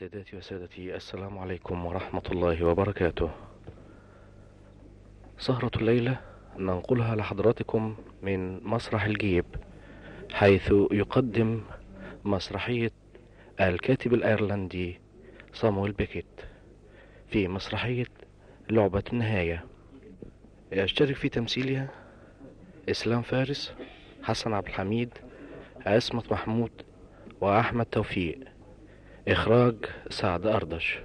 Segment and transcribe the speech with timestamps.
[0.00, 3.30] سيداتي وسادتي السلام عليكم ورحمة الله وبركاته.
[5.38, 6.20] سهرة الليلة
[6.58, 9.44] ننقلها لحضراتكم من مسرح الجيب
[10.32, 11.62] حيث يقدم
[12.24, 12.90] مسرحية
[13.60, 15.00] الكاتب الأيرلندي
[15.52, 16.40] صامويل بيكيت
[17.28, 18.06] في مسرحية
[18.70, 19.64] لعبة النهاية.
[20.72, 21.88] يشترك في تمثيلها
[22.90, 23.74] إسلام فارس
[24.22, 25.10] حسن عبد الحميد
[25.86, 26.72] عصمت محمود
[27.40, 28.59] وأحمد توفيق.
[29.28, 29.74] إخراج
[30.10, 30.98] سعد أردش.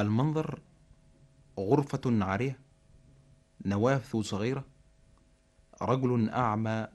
[0.00, 0.60] المنظر
[1.58, 2.60] غرفة عارية
[3.64, 4.64] نوافذ صغيرة
[5.82, 6.88] رجل أعمى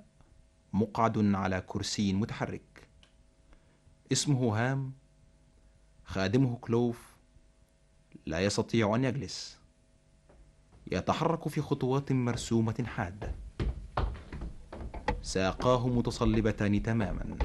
[0.73, 2.87] مقعد على كرسي متحرك.
[4.11, 4.93] اسمه هام
[6.03, 7.15] خادمه كلوف
[8.25, 9.59] لا يستطيع أن يجلس.
[10.91, 13.35] يتحرك في خطوات مرسومة حادة.
[15.21, 17.37] ساقاه متصلبتان تماما.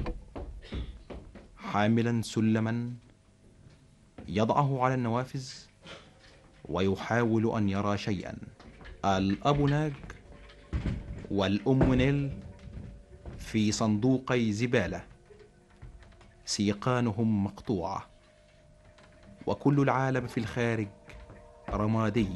[1.57, 2.93] حاملا سلما.
[4.33, 5.49] يضعه على النوافذ
[6.65, 8.37] ويحاول أن يرى شيئا.
[9.05, 9.93] الاب ناج
[11.31, 12.31] والأم نيل
[13.37, 15.03] في صندوقي زبالة.
[16.45, 18.09] سيقانهم مقطوعة.
[19.47, 20.87] وكل العالم في الخارج
[21.69, 22.29] رمادي.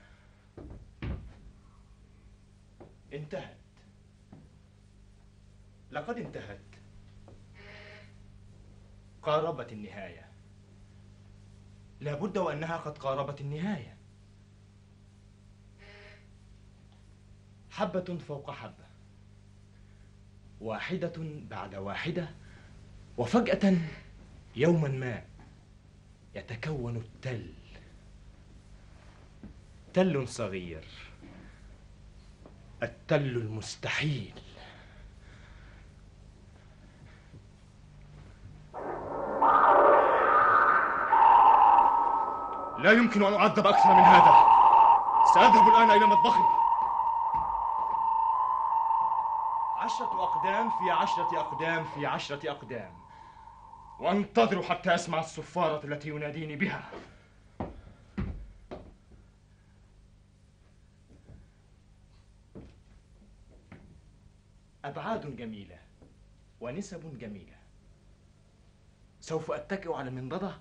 [3.14, 3.58] انتهت.
[5.92, 6.60] لقد انتهت.
[9.24, 10.30] قاربت النهاية.
[12.00, 13.98] لابد وأنها قد قاربت النهاية.
[17.70, 18.86] حبة فوق حبة.
[20.62, 21.14] واحدة
[21.50, 22.30] بعد واحدة.
[23.18, 23.78] وفجأة
[24.56, 25.24] يوما ما
[26.36, 27.54] يتكون التل.
[29.96, 30.86] تل صغير
[32.84, 34.42] التل المستحيل.
[42.80, 44.36] لا يمكن أن أعذب أكثر من هذا.
[45.34, 46.44] سأذهب الآن إلى مطبخي.
[49.78, 52.94] عشرة أقدام في عشرة أقدام في عشرة أقدام.
[54.00, 56.84] وأنتظر حتى أسمع الصفارة التي يناديني بها.
[65.36, 65.80] جميلة
[66.62, 67.56] ونسب جميلة.
[69.22, 70.58] سوف أتكئ على المنضدة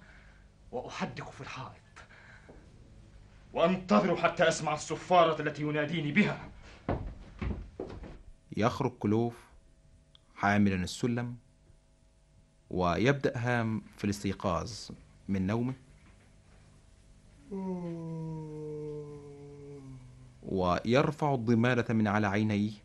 [0.72, 1.80] وأحدق في الحائط.
[3.52, 6.48] وأنتظر حتى أسمع الصفارة التي يناديني بها.
[8.56, 9.44] يخرج كلوف
[10.34, 11.36] حاملا السلم
[12.70, 14.90] ويبدأ هام في الاستيقاظ
[15.28, 15.74] من نومه.
[20.42, 22.83] ويرفع الضمالة من على عينيه.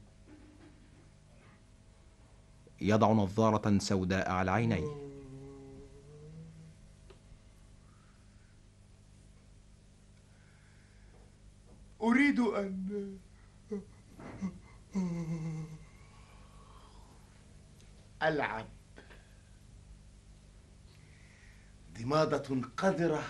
[2.81, 5.09] يضع نظارة سوداء على عينيه.
[12.01, 13.17] أريد أن
[18.23, 18.65] ألعب.
[21.99, 23.23] ضمادة قذرة.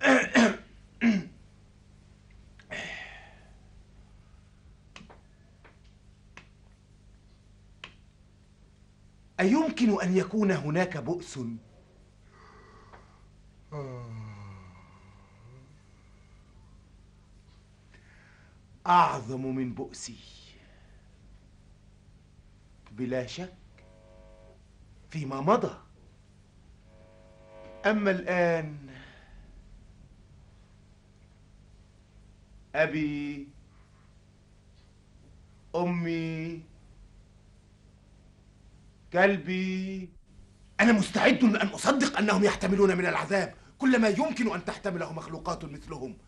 [9.40, 11.38] أيمكن أن يكون هناك بؤس؟
[18.86, 20.18] أعظم من بؤسي.
[22.90, 23.54] بلا شك
[25.10, 25.78] فيما مضى.
[27.86, 28.88] أما الآن
[32.74, 33.48] أبي
[35.76, 36.62] أمي
[39.12, 40.10] كلبي
[40.80, 43.54] أنا مستعد أن أصدق أنهم يحتملون من العذاب.
[43.78, 46.18] كل ما يمكن أن تحتمله مخلوقات مثلهم.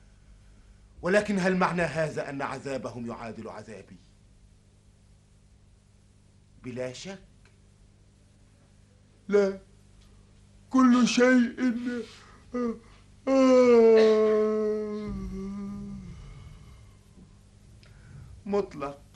[1.02, 3.96] ولكن هل معنى هذا أن عذابهم يعادل عذابي؟
[6.62, 7.18] بلا شك.
[9.28, 9.60] لا.
[10.70, 11.74] كل شيء
[18.46, 19.09] مطلق.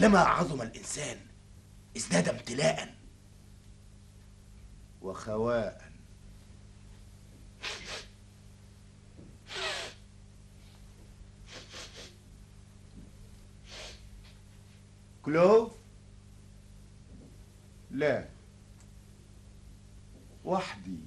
[0.00, 1.16] كلما عظم الإنسان
[1.96, 2.94] ازداد امتلاء.
[5.02, 5.90] وخواء.
[15.22, 15.72] كلوف؟
[17.90, 18.28] لا.
[20.44, 20.98] وحدي.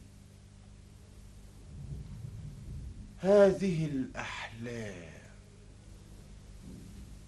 [3.19, 5.12] هذه الأحلام.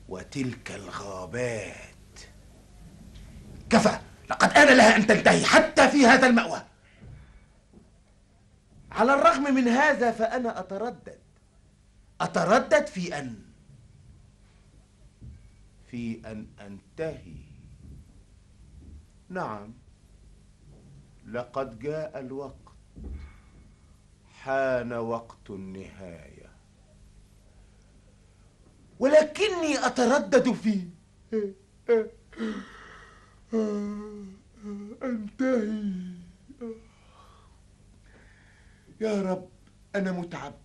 [0.10, 2.20] وتلك الغابات.
[3.70, 4.00] كفى.
[4.30, 6.62] لقد آن لها أن تنتهي حتى في هذا المأوى.
[8.92, 11.20] على الرغم من هذا فأنا أتردد.
[12.22, 13.36] أتردد في أن
[15.92, 17.36] في أن أنتهي.
[19.30, 19.74] نعم.
[21.28, 22.56] لقد جاء الوقت.
[24.34, 26.35] حان وقت النهاية.
[29.00, 30.88] ولكني أتردد في
[35.04, 36.16] أنتهي.
[39.02, 39.50] يا رب
[39.96, 40.60] أنا متعب.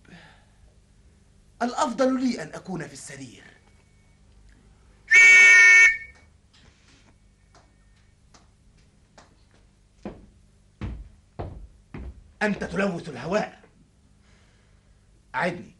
[1.61, 3.43] الأفضل لي أن أكون في السرير.
[12.41, 13.61] أنت تلوث الهواء.
[15.35, 15.75] أعدني.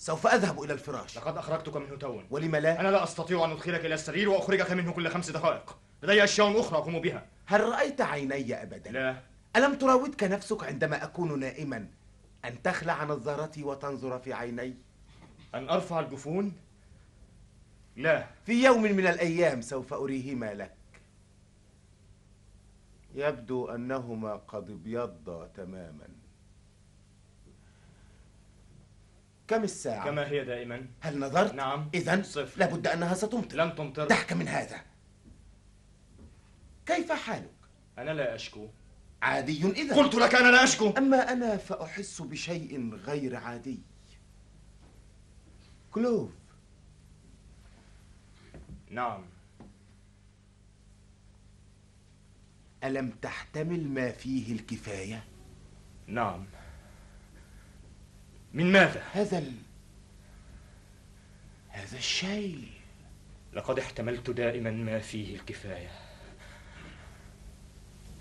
[0.00, 1.18] سوف أذهب إلى الفراش.
[1.18, 4.92] لقد أخرجتك منه توا ولم لا؟ أنا لا أستطيع أن أدخلك إلى السرير وأخرجك منه
[4.92, 5.78] كل خمس دقائق.
[6.02, 7.26] لدي أشياء أخرى أقوم بها.
[7.46, 9.16] هل رأيت عيني أبدا؟ لا.
[9.56, 11.86] ألم تراودك نفسك عندما أكون نائما
[12.44, 14.74] أن تخلع نظارتي وتنظر في عيني؟
[15.54, 16.52] أن أرفع الجفون؟
[17.96, 18.26] لا.
[18.46, 20.76] في يوم من الأيام سوف أريهما لك.
[23.14, 26.19] يبدو أنهما قد ابيضا تماما.
[29.50, 31.90] كم الساعة؟ كما هي دائما هل نظرت؟ نعم.
[31.94, 32.60] إذا صفر.
[32.60, 34.80] لابد أنها ستمطر لن تمطر دعك من هذا
[36.86, 37.54] كيف حالك؟
[37.98, 38.68] أنا لا أشكو
[39.22, 43.82] عادي إذا قلت لك أنا لا أشكو أما أنا فأحس بشيء غير عادي
[45.90, 46.30] كلوف
[48.90, 49.24] نعم
[52.84, 55.24] ألم تحتمل ما فيه الكفاية؟
[56.06, 56.46] نعم
[58.54, 59.52] من ماذا؟ هذا ال...
[61.68, 62.68] هذا الشيء.
[63.52, 65.90] لقد احتملت دائما ما فيه الكفاية.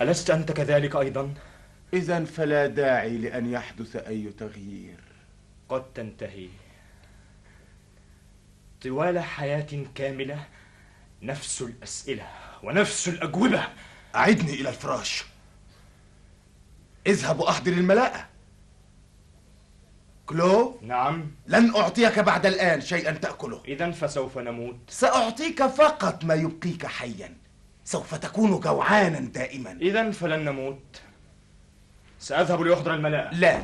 [0.02, 1.34] ألست أنت كذلك أيضا؟
[1.94, 5.00] إذا فلا داعي لأن يحدث أي تغيير.
[5.70, 6.50] قد تنتهي.
[8.82, 10.46] طوال حياة كاملة
[11.22, 12.28] نفس الأسئلة
[12.64, 13.68] ونفس الأجوبة.
[14.16, 15.24] أعدني إلى الفراش.
[17.08, 18.29] اذهب وأحضر الملاءة.
[20.30, 21.32] كلو نعم.
[21.48, 23.62] لن أعطيك بعد الآن شيئا تأكله.
[23.68, 24.76] إذا فسوف نموت.
[24.90, 27.36] سأعطيك فقط ما يبقيك حيا.
[27.84, 29.72] سوف تكون جوعانا دائما.
[29.72, 31.02] إذا فلن نموت.
[32.20, 33.64] سأذهب لأحضر الملاءة لا.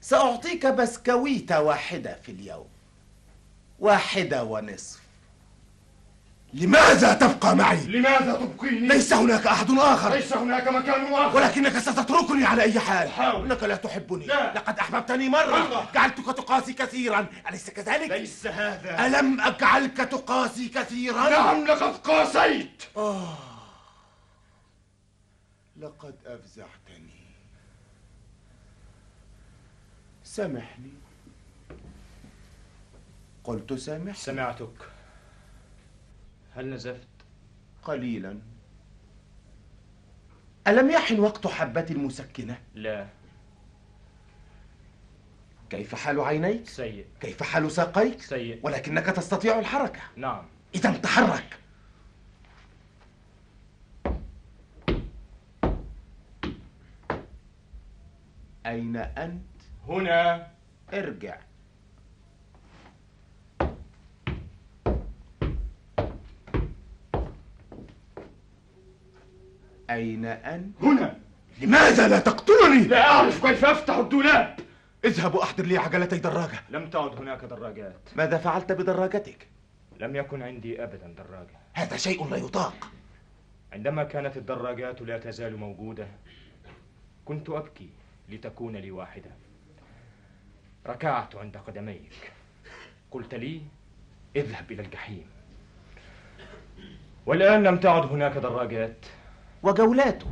[0.00, 2.68] سأعطيك بسكويتة واحدة في اليوم.
[3.80, 5.01] واحدة ونصف.
[6.54, 12.44] لماذا تبقى معي؟ لماذا تبقيني؟ ليس هناك أحد آخر ليس هناك مكان آخر ولكنك ستتركني
[12.44, 13.44] على أي حال أحاول.
[13.44, 14.54] إنك لا تحبني لا.
[14.54, 15.88] لقد أحببتني مرة مرة.
[15.94, 23.38] جعلتك تقاسي كثيرا أليس كذلك؟ ليس هذا ألم أجعلك تقاسي كثيرا؟ نعم لقد قاسيت آه
[25.76, 27.22] لقد أفزعتني
[30.24, 30.92] سامحني
[33.44, 34.74] قلت سامح سمعتك
[36.56, 37.08] هل نزفت؟
[37.82, 38.38] قليلا
[40.66, 43.06] ألم يحن وقت حبة المسكنة؟ لا
[45.70, 50.44] كيف حال عينيك؟ سيء كيف حال ساقيك؟ سيء ولكنك تستطيع الحركة نعم
[50.74, 51.58] إذا تحرك
[58.66, 59.42] أين أنت؟
[59.88, 60.48] هنا
[60.94, 61.38] ارجع
[69.94, 71.18] أين أنت؟ هنا.
[71.60, 74.60] لماذا لا تقتلني؟ لا أعرف كيف أفتح الدولاب.
[75.04, 76.60] اذهب وأحضر لي عجلتي دراجة.
[76.70, 78.00] لم تعد هناك دراجات.
[78.16, 79.48] ماذا فعلت بدراجتك؟
[80.00, 81.58] لم يكن عندي أبدا دراجة.
[81.72, 82.88] هذا شيء لا يطاق.
[83.72, 86.06] عندما كانت الدراجات لا تزال موجودة
[87.24, 87.90] كنت أبكي
[88.28, 89.30] لتكون لي واحدة.
[90.86, 92.32] ركعت عند قدميك.
[93.10, 93.62] قلت لي
[94.36, 95.26] اذهب إلى الجحيم.
[97.26, 99.06] والآن لم تعد هناك دراجات.
[99.62, 100.26] وجولاتك.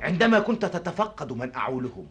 [0.00, 2.06] عندما كنت تتفقد من أعولهم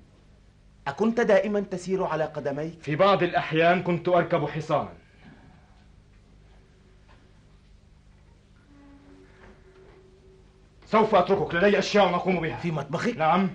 [0.88, 4.94] أكنت دائما تسير على قدميك؟ في بعض الأحيان كنت أركب حصانا.
[10.86, 12.58] سوف أتركك لدي أشياء أقوم بها.
[12.58, 13.50] في مطبخك؟ نعم.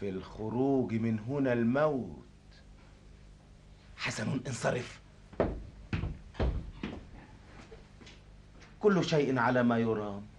[0.00, 2.22] في الخروج من هنا الموت.
[3.96, 5.00] حسن انصرف.
[8.80, 10.35] كل شيء على ما يرام.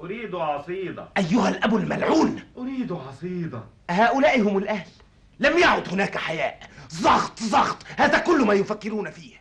[0.00, 1.08] أريد عصيدة.
[1.16, 2.42] أيها الأب الملعون.
[2.56, 3.64] أريد عصيدة.
[3.90, 4.90] هؤلاء هم الأهل.
[5.40, 6.70] لم يعد هناك حياء.
[7.02, 7.86] ضغط ضغط.
[7.96, 9.40] هذا كل ما يفكرون فيه.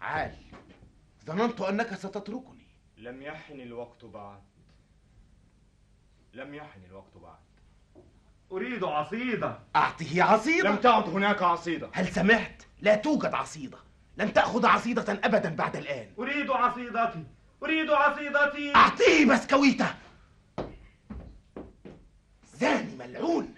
[0.00, 0.36] عال
[1.26, 2.66] ظننت أنك ستتركني.
[2.96, 4.42] لم يحن الوقت بعد.
[6.32, 7.43] لم يحن الوقت بعد.
[8.52, 9.58] أريد عصيدة.
[9.76, 11.90] أعطه عصيدة؟ لم تعد هناك عصيدة.
[11.92, 13.78] هل سمعت؟ لا توجد عصيدة.
[14.16, 16.10] لن تأخذ عصيدة أبدا بعد الآن.
[16.18, 17.24] أريد عصيدتي.
[17.62, 18.74] أريد عصيدتي.
[18.76, 19.94] أعطيه بسكويتة.
[22.54, 23.54] زاني ملعون.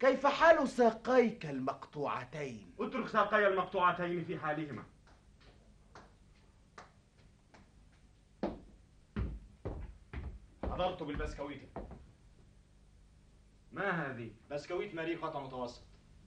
[0.00, 4.82] كيف حال ساقيك المقطوعتين؟ اترك ساقي المقطوعتين في حالهما.
[10.62, 11.68] حضرت بالبسكويت
[13.74, 15.82] ما هذه؟ بسكويت ماري قطع متوسط.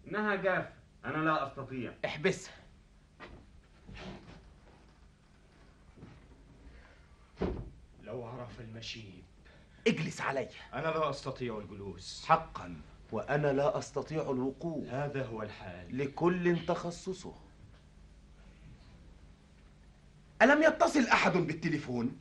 [0.08, 0.74] إنها جافة
[1.06, 1.94] أنا لا أستطيع.
[2.06, 2.54] احبسها
[8.04, 9.24] لو عرف المشيب.
[9.88, 10.50] اجلس علي.
[10.74, 12.25] أنا لا أستطيع الجلوس.
[12.25, 12.82] حقا.
[13.12, 15.98] وأنا لا أستطيع الوقوف هذا هو الحال.
[15.98, 17.36] لكل تخصصه.
[20.42, 22.20] ألم يتصل أحد بالتليفون؟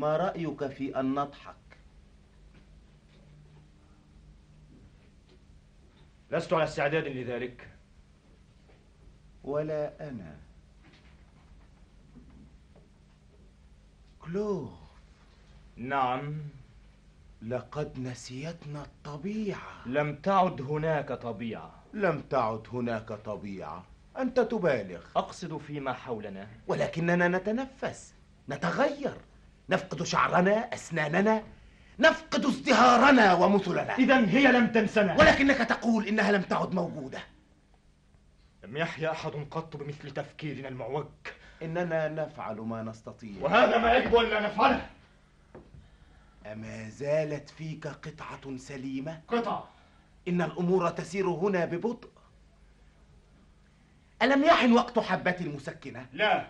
[0.00, 1.54] ما رأيك في أن نضحك؟
[6.30, 7.68] لست على استعداد لذلك.
[9.44, 10.36] ولا أنا.
[14.20, 14.70] كلوف.
[15.76, 16.38] نعم.
[17.42, 19.88] لقد نسيتنا الطبيعة.
[19.88, 21.82] لم تعد هناك طبيعة.
[21.94, 23.84] لم تعد هناك طبيعة.
[24.18, 25.04] أنت تبالغ.
[25.16, 26.48] أقصد فيما حولنا.
[26.66, 28.14] ولكننا نتنفس.
[28.48, 29.29] نتغير.
[29.70, 31.42] نفقد شعرنا أسناننا
[31.98, 33.94] نفقد ازدهارنا ومثلنا.
[33.98, 35.16] إذا هي لم تنسنا.
[35.18, 37.22] ولكنك تقول إنها لم تعد موجودة.
[38.64, 41.06] لم يحيا أحد قط بمثل تفكيرنا المعوج.
[41.62, 43.32] إننا نفعل ما نستطيع.
[43.40, 44.86] وهذا ما يجب أن لا نفعله.
[46.46, 49.64] أما زالت فيك قطعة سليمة؟ قطع.
[50.28, 52.10] إن الأمور تسير هنا ببطء.
[54.22, 56.46] ألم يحن وقت حبة المسكنة؟ لا.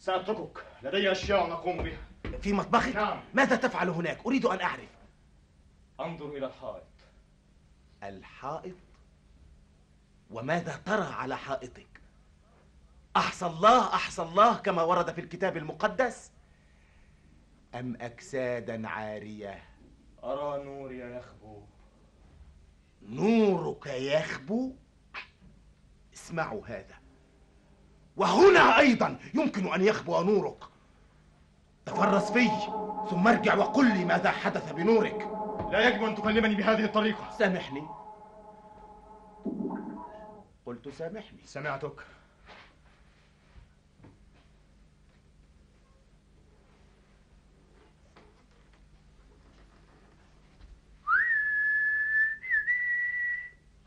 [0.00, 0.64] سأتركك.
[0.82, 1.98] لدي أشياء أقوم بها.
[2.42, 3.20] في مطبخك؟ نعم.
[3.34, 4.90] ماذا تفعل هناك؟ أريد أن أعرف.
[6.00, 6.84] أنظر إلى الحائط.
[8.02, 8.76] الحائط؟
[10.30, 12.00] وماذا ترى على حائطك؟
[13.16, 16.32] أحصى الله أحصى الله كما ورد في الكتاب المقدس؟
[17.74, 19.64] أم اجسادا عارية؟
[20.24, 21.62] أرى نوري يخبو.
[23.02, 24.72] نورك يخبو؟
[26.14, 26.99] اسمعوا هذا.
[28.20, 30.64] وهنا أيضا يمكن أن يخبو نورك.
[31.86, 32.48] تفرس في
[33.10, 35.28] ثم ارجع وقل لي ماذا حدث بنورك.
[35.72, 37.30] لا يجب أن تكلمني بهذه الطريقة.
[37.38, 37.82] سامحني.
[40.66, 41.40] قلت سامحني.
[41.44, 41.94] سمعتك.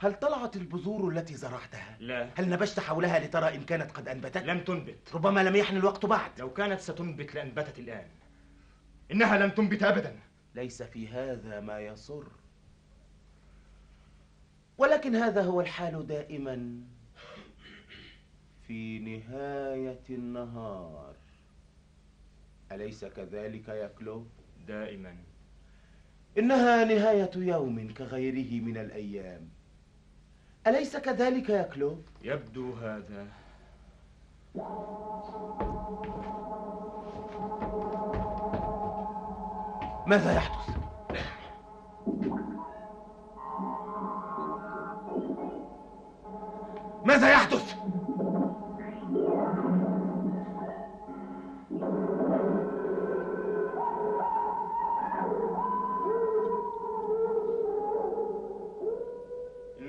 [0.03, 2.29] هل طلعت البذور التي زرعتها؟ لا.
[2.35, 5.15] هل نبشت حولها لترى إن كانت قد أنبتت؟ لم تنبت.
[5.15, 6.31] ربما لم يحن الوقت بعد.
[6.39, 8.07] لو كانت ستنبت لأنبتت الآن.
[9.11, 10.19] إنها لن تنبت أبدا.
[10.55, 12.27] ليس في هذا ما يسر
[14.77, 16.81] ولكن هذا هو الحال دائما
[18.67, 21.15] في نهاية النهار.
[22.71, 24.27] أليس كذلك يا كلوب؟
[24.67, 25.17] دائما.
[26.37, 29.49] إنها نهاية يوم كغيره من الأيام.
[30.67, 33.27] أليس كذلك يا كلوب؟ يبدو هذا
[40.07, 40.75] ماذا يحدث؟
[47.05, 47.62] ماذا يحدث؟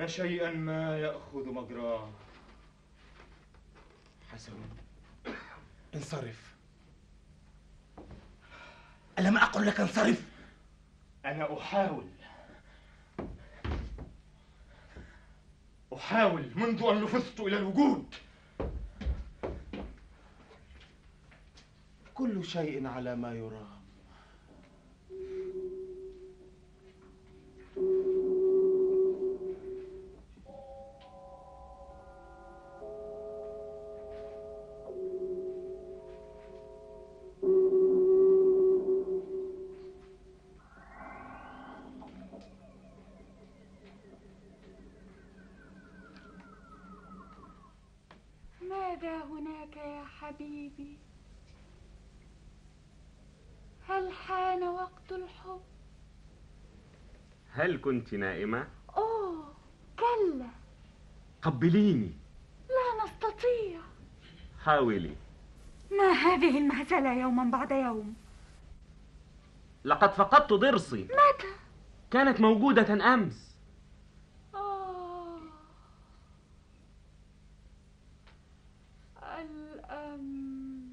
[0.04, 2.10] إن شيئا ما يأخذ مجراه.
[4.32, 4.52] حسن.
[5.94, 6.54] انصرف.
[9.18, 10.24] ألم أقل لك انصرف؟
[11.24, 12.06] أنا أحاول.
[15.94, 18.14] أحاول منذ أن لفظت إلى الوجود.
[22.14, 23.83] كل شيء على ما يرام.
[57.54, 59.54] هل كنت نائمة؟ أوه
[59.98, 60.48] كلا.
[61.42, 62.12] قبليني.
[62.68, 63.80] لا نستطيع.
[64.64, 65.16] حاولي.
[65.90, 68.14] ما هذه المهزلة يوما بعد يوم؟
[69.84, 71.02] لقد فقدت ضرسي.
[71.02, 71.52] متى؟
[72.10, 73.56] كانت موجودة أمس.
[74.54, 75.38] آه.
[79.22, 80.92] الأم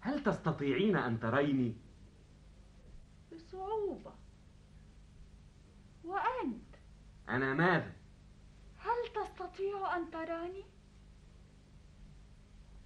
[0.00, 1.74] هل تستطيعين أن تريني؟
[3.32, 4.12] بصعوبة
[6.04, 6.74] وأنت
[7.28, 7.92] أنا ماذا؟
[8.78, 10.64] هل تستطيع أن تراني؟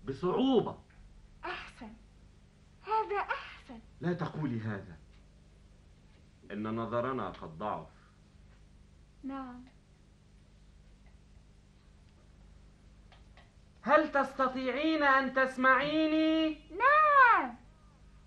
[0.05, 0.78] بصعوبة.
[1.44, 1.92] أحسن.
[2.83, 3.78] هذا أحسن.
[4.00, 4.96] لا تقولي هذا.
[6.50, 7.88] إن نظرنا قد ضعف.
[9.24, 9.64] نعم.
[13.83, 17.57] هل تستطيعين أن تسمعيني؟ نعم.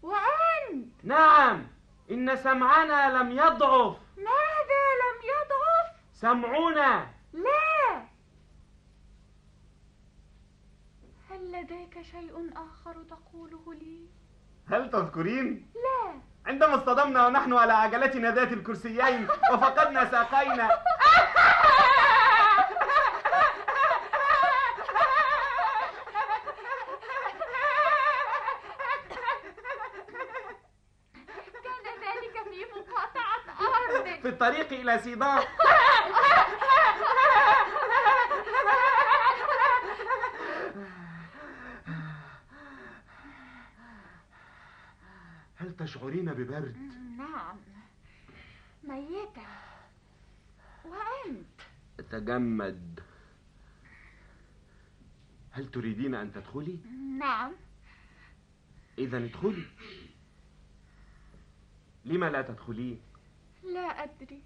[0.02, 1.68] وأنت؟ نعم.
[2.12, 3.98] إن سمعنا لم يضعف.
[4.18, 4.75] ماذا
[6.16, 8.02] سمعنا لا.
[11.30, 14.06] هل لديك شيء آخر تقوله لي؟
[14.72, 16.22] هل تذكرين؟ لا.
[16.46, 20.70] عندما اصطدمنا ونحن على عجلتنا ذات الكرسيين وفقدنا ساقينا.
[31.64, 34.06] كان ذلك في مقاطعة أرض.
[34.22, 35.44] في الطريق إلى سيدان
[45.56, 46.78] هل تشعرين ببرد؟
[47.18, 47.58] نعم.
[48.84, 49.48] ميتة.
[50.86, 51.46] وأنت؟
[52.00, 53.00] أتجمد.
[55.52, 56.80] هل تريدين أن تدخلي؟
[57.20, 57.52] نعم.
[58.98, 59.66] إذا ادخلي.
[62.06, 63.02] لما لا تدخلين؟
[63.64, 64.42] لا أدري.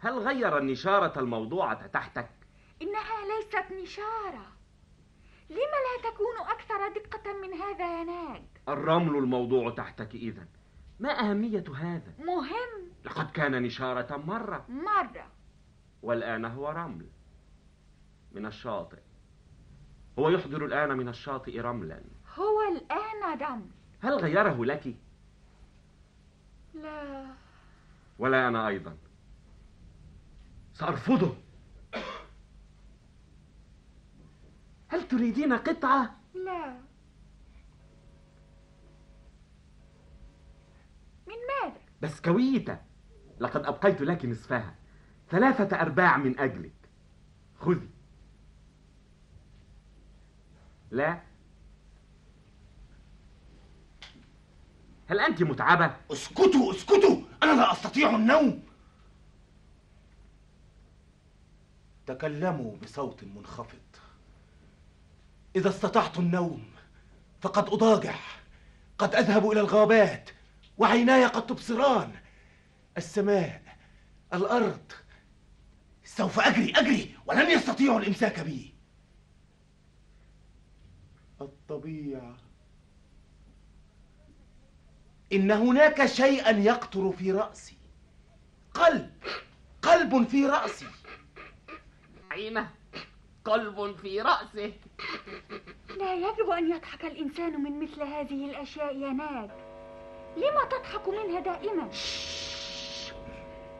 [0.00, 2.30] هل غير النشارة الموضوعة تحتك؟
[2.82, 4.46] إنها ليست نشارة.
[5.50, 10.46] لم لا تكون أكثر دقة من هذا يا ناج؟ الرمل الموضوع تحتك إذا
[11.00, 12.90] ما أهمية هذا؟ مهم.
[13.04, 14.64] لقد كان نشارة مرة.
[14.68, 15.26] مرة.
[16.02, 17.06] والآن هو رمل.
[18.32, 18.98] من الشاطئ.
[20.18, 22.02] هو يحضر الآن من الشاطئ رملا.
[22.34, 23.70] هو الآن رمل.
[24.00, 24.94] هل غيره لك؟
[26.74, 27.26] لا.
[28.18, 28.96] ولا أنا أيضا.
[30.80, 31.36] سأرفضه.
[34.88, 36.80] هل تريدين قطعة؟ لا.
[41.26, 42.78] من ماذا؟ بسكويتة.
[43.40, 44.74] لقد أبقيت لك نصفها.
[45.30, 46.90] ثلاثة أرباع من أجلك.
[47.58, 47.88] خذي.
[50.90, 51.22] لا.
[55.06, 57.22] هل أنت متعبة؟ اسكتوا اسكتوا.
[57.42, 58.69] أنا لا أستطيع النوم.
[62.06, 63.78] تكلموا بصوت منخفض.
[65.56, 66.70] إذا استطعت النوم
[67.40, 68.14] فقد أضاجع
[68.98, 70.30] قد أذهب إلى الغابات
[70.78, 72.12] وعيناي قد تبصران.
[72.96, 73.62] السماء
[74.34, 74.92] الأرض
[76.04, 78.74] سوف أجري أجري ولن يستطيعوا الإمساك بي.
[81.40, 82.36] الطبيعة.
[85.32, 87.76] إن هناك شيئا يقطر في رأسي.
[88.74, 89.10] قلب
[89.82, 90.86] قلب في رأسي.
[92.40, 92.70] عينه
[93.44, 94.72] قلب في رأسه.
[95.98, 99.50] لا يجب أن يضحك الإنسان من مثل هذه الأشياء يا ناج.
[100.36, 101.90] لما تضحك منها دائما؟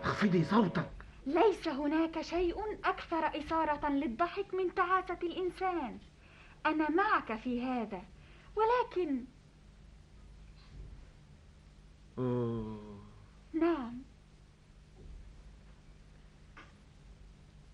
[0.03, 0.90] اخفضي صوتك.
[1.27, 5.99] ليس هناك شيء أكثر إثارة للضحك من تعاسة الإنسان.
[6.66, 8.03] أنا معك في هذا
[8.57, 9.25] ولكن
[12.18, 13.01] أوه.
[13.53, 14.03] نعم.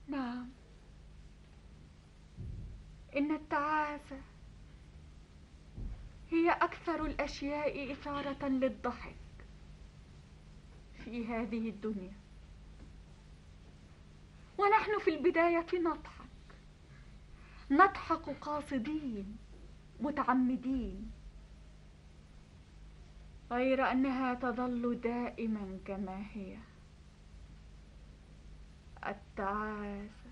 [0.08, 0.55] نعم.
[3.16, 4.20] إن التعاسة
[6.30, 9.16] هي أكثر الأشياء إثارة للضحك
[11.04, 12.12] في هذه الدنيا.
[14.58, 16.26] ونحن في البداية نضحك.
[17.70, 19.36] نضحك قاصدين
[20.00, 21.10] متعمدين
[23.50, 26.58] غير أنها تظل دائما كما هي.
[29.06, 30.25] التعاسة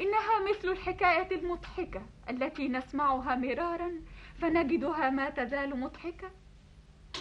[0.00, 3.92] إنها مثل الحكاية المضحكة التي نسمعها مرارا
[4.40, 6.30] فنجدها ما تزال مضحكة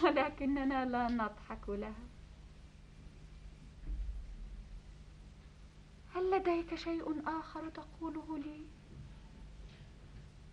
[0.03, 2.09] ولكننا لا نضحك لها
[6.15, 8.61] هل لديك شيء آخر تقوله لي؟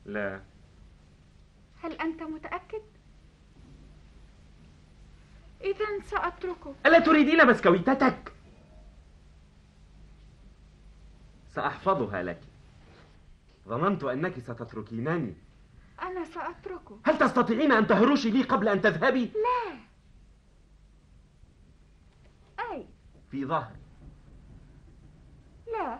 [0.04, 0.42] لا
[1.82, 2.82] هل أنت متأكد؟
[5.60, 8.35] إذا سأتركك ألا تريدين بسكويتتك؟
[11.56, 12.40] سأحفظها لك.
[13.68, 15.34] ظننت أنك ستتركينني.
[16.02, 17.08] أنا سأتركك.
[17.08, 19.78] هل تستطيعين أن تهرشي لي قبل أن تذهبي؟ لا.
[22.72, 22.86] أي؟
[23.30, 23.76] في ظهري.
[25.72, 25.98] لا.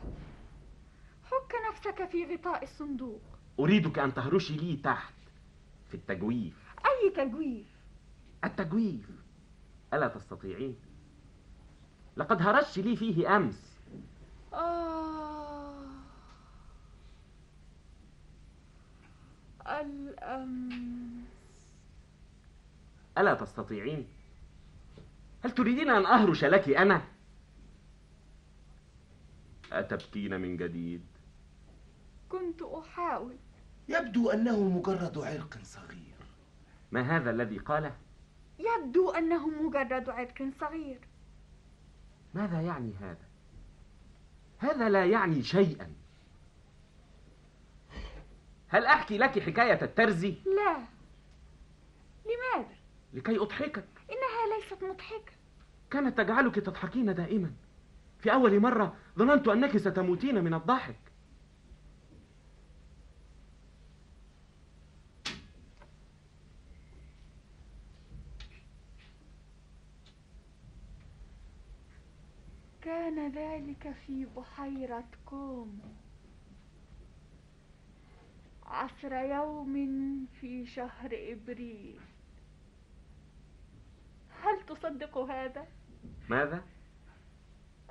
[1.24, 3.20] حك نفسك في غطاء الصندوق.
[3.60, 5.14] أريدك أن تهرشي لي تحت
[5.88, 6.74] في التجويف.
[6.86, 7.66] أي تجويف؟
[8.44, 9.10] التجويف.
[9.94, 10.76] ألا تستطيعين؟
[12.16, 13.65] لقد هرشت لي فيه أمس.
[14.56, 15.86] آه
[19.66, 21.26] الأمس
[23.18, 24.08] ألا تستطيعين؟
[25.44, 27.02] هل تريدين أن أهرش لك أنا؟
[29.72, 31.06] أتبكين من جديد؟
[32.28, 33.36] كنت أحاول
[33.88, 36.16] يبدو أنه مجرد عرق صغير
[36.92, 37.96] ما هذا الذي قاله؟
[38.58, 41.00] يبدو أنه مجرد عرق صغير
[42.34, 43.26] ماذا يعني هذا؟
[44.58, 45.92] هذا لا يعني شيئا.
[48.68, 50.76] هل أحكي لك حكاية الترزي؟ لا.
[52.24, 52.74] لماذا؟
[53.14, 53.84] لكي أضحكك.
[54.10, 55.32] إنها ليست مضحكة.
[55.90, 57.52] كانت تجعلك تضحكين دائما.
[58.18, 61.05] في أول مرة ظننت أنك ستموتين من الضحك.
[73.16, 75.88] كان ذلك في بحيرة كومو
[78.66, 79.74] عصر يوم
[80.40, 82.00] في شهر إبريل.
[84.42, 85.66] هل تصدق هذا؟
[86.28, 86.62] ماذا؟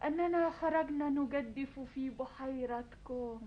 [0.04, 3.40] أننا خرجنا نجدف في بحيرة كومو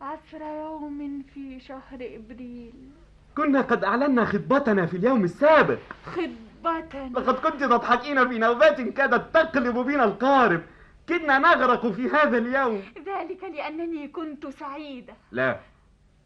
[0.00, 2.90] عصر يوم في شهر إبريل.
[3.36, 5.78] كنا قد أعلنا خطبتنا في اليوم السابق.
[6.04, 10.62] خطبة لقد كنت تضحكين في نوبات كادت تقلب بنا القارب.
[11.06, 12.82] كدنا نغرق في هذا اليوم.
[13.06, 15.14] ذلك لأنني كنت سعيدة.
[15.32, 15.60] لا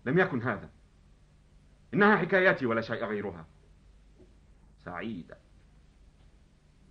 [0.05, 0.70] لم يكن هذا.
[1.94, 3.46] إنها حكاياتي ولا شيء غيرها.
[4.85, 5.37] سعيدة.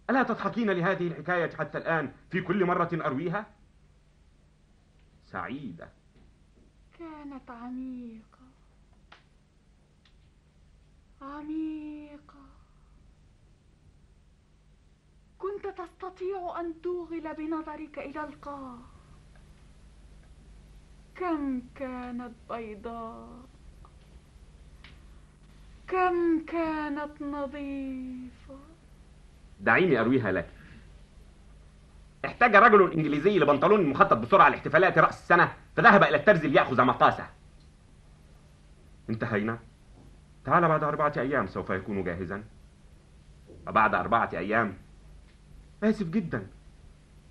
[0.10, 3.45] ألا تضحكين لهذه الحكاية حتى الآن في كل مرة أرويها؟
[5.25, 5.89] سعيدة.
[6.99, 8.45] كانت عميقة.
[11.21, 12.44] عميقة.
[15.45, 18.75] كنت تستطيع أن توغل بنظرك إلى القاع.
[21.15, 23.39] كم كانت بيضاء؟
[25.88, 28.60] كم كانت نظيفة؟
[29.60, 30.49] دعيني أرويها لك.
[32.25, 37.29] احتاج رجل إنجليزي لبنطلون مخطط بسرعة لاحتفالات رأس السنة فذهب إلى الترزي ليأخذ مقاسه
[39.10, 39.60] انتهينا.
[40.45, 42.43] تعال بعد أربعة أيام سوف يكون جاهزا.
[43.67, 44.85] وبعد أربعة أيام
[45.83, 46.47] آسف جدا.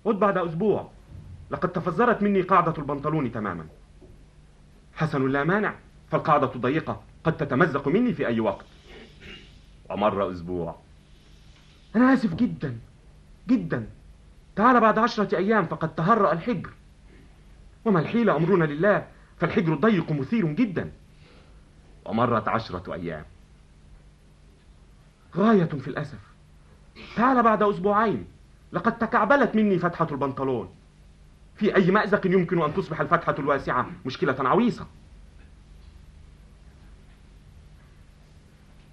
[0.05, 0.91] عد بعد أسبوع.
[1.51, 3.67] لقد تفزرت مني قاعدة البنطلون تماما.
[4.93, 5.75] حسن لا مانع
[6.11, 7.03] فالقاعدة ضيقة.
[7.23, 8.65] قد تتمزق مني في أي وقت.
[9.89, 10.75] ومر أسبوع.
[11.95, 12.79] أنا آسف جدا.
[13.47, 13.87] جدا.
[14.55, 16.69] تعال بعد عشرة أيام فقد تهرأ الحجر.
[17.85, 19.07] وما الحيلة أمرنا لله
[19.39, 20.91] فالحجر الضيق مثير جدا.
[22.05, 23.25] ومرت عشرة أيام.
[25.35, 26.19] غاية في الأسف.
[27.15, 28.34] تعال بعد أسبوعين.
[28.71, 30.69] لقد تكعبلت مني فتحة البنطلون.
[31.55, 34.87] في أي مأزق يمكن أن تصبح الفتحة الواسعة؟ مشكلة عويصة.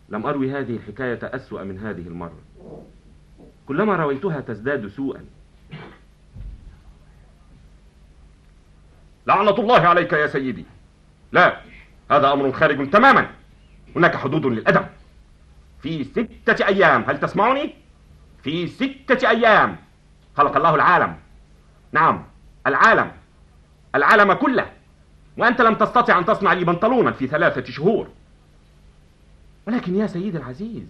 [0.08, 2.38] لم أروي هذه الحكاية أسوأ من هذه المرة.
[3.66, 5.24] كلما رويتها تزداد سوءا.
[9.26, 10.64] لعنة الله عليك يا سيدي.
[11.32, 11.61] لا
[12.11, 13.30] هذا أمر خارج تماما.
[13.96, 14.87] هناك حدود للأدب.
[15.82, 17.74] في ستة أيام هل تسمعني؟
[18.42, 19.76] في ستة أيام.
[20.37, 21.16] خلق الله العالم.
[21.92, 22.24] نعم
[22.66, 23.12] العالم.
[23.94, 24.72] العالم كله.
[25.37, 28.09] وأنت لم تستطع أن تصنع لي بنطلونا في ثلاثة شهور.
[29.66, 30.87] ولكن يا سيدي العزيز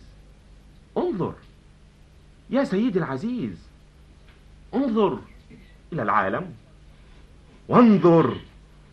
[0.97, 1.35] انظر.
[2.51, 3.69] يا سيدي العزيز
[4.75, 5.19] انظر
[5.93, 6.55] إلى العالم.
[7.69, 8.37] وانظر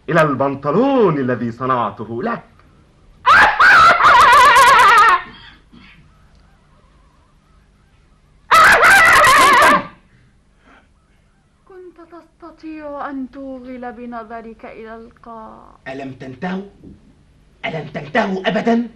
[0.09, 2.43] إلى البنطلون الذي صنعته لك
[11.65, 11.99] كنت
[12.69, 16.61] تستطيع أن توغل بنظرك إلى القاع ألم تنتهوا؟
[17.65, 18.87] ألم تنتهوا أبدا؟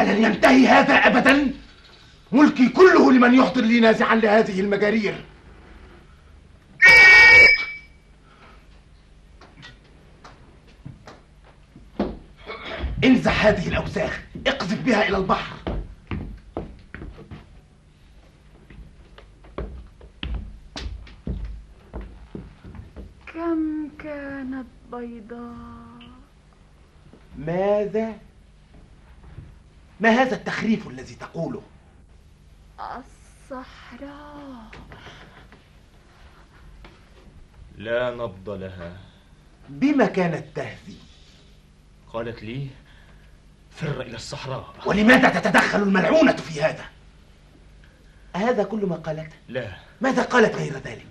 [0.00, 1.54] ألن ينتهي هذا أبدا؟
[2.32, 5.24] ملكي كله لمن يحضر لي نازعا لهذه المجارير
[13.04, 15.67] انزح هذه الأوساخ اقذف بها إلى البحر
[23.38, 25.98] كم كانت بيضاء
[27.36, 28.14] ماذا؟
[30.00, 31.62] ما هذا التخريف الذي تقوله؟
[32.80, 34.70] الصحراء
[37.76, 38.96] لا نبض لها
[39.68, 40.96] بما كانت تهذي؟
[42.12, 42.68] قالت لي
[43.70, 46.84] فر إلى الصحراء ولماذا تتدخل الملعونة في هذا؟
[48.36, 51.06] هذا كل ما قالته؟ لا ماذا قالت غير ذلك؟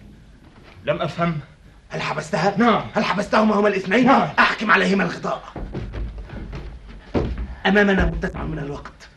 [0.86, 1.40] لم أفهم
[1.90, 2.82] هل حبستها؟ نعم.
[2.94, 4.30] هل حبستهما هما الاثنين؟ نعم.
[4.40, 5.42] أحكم عليهما الغطاء
[7.66, 9.10] أمامنا متسع من الوقت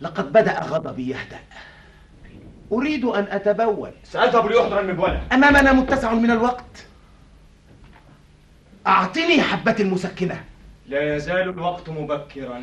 [0.00, 1.38] لقد بدأ غضبي يهدأ
[2.72, 6.86] أريد أن أتبول سأذهب ليحضر المبولة أمامنا متسع من الوقت
[8.86, 10.44] أعطني حبة المسكنة
[10.86, 12.62] لا يزال الوقت مبكرا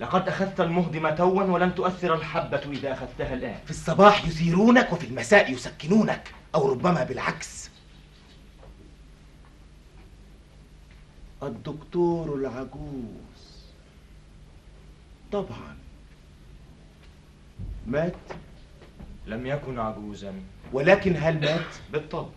[0.00, 3.60] لقد أخذت المهدم توا ولن تؤثر الحبة إذا أخذتها الآن.
[3.64, 7.70] في الصباح يثيرونك وفي المساء يسكنونك أو ربما بالعكس.
[11.42, 13.64] الدكتور العجوز.
[15.32, 15.76] طبعا.
[17.86, 18.14] مات؟
[19.26, 20.34] لم يكن عجوزا.
[20.72, 22.28] ولكن هل مات؟ بالطبع.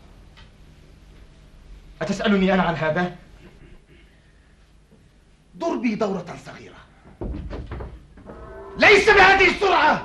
[2.01, 3.15] أتسألني أنا عن هذا؟
[5.55, 6.88] دور بي دورة صغيرة.
[8.77, 10.01] ليس بهذه السرعة.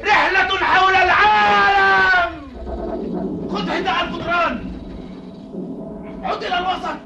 [0.00, 2.32] رحلة حول العالم.
[3.52, 4.72] خذ هداء الجدران
[6.22, 6.96] عد إلى الوسط.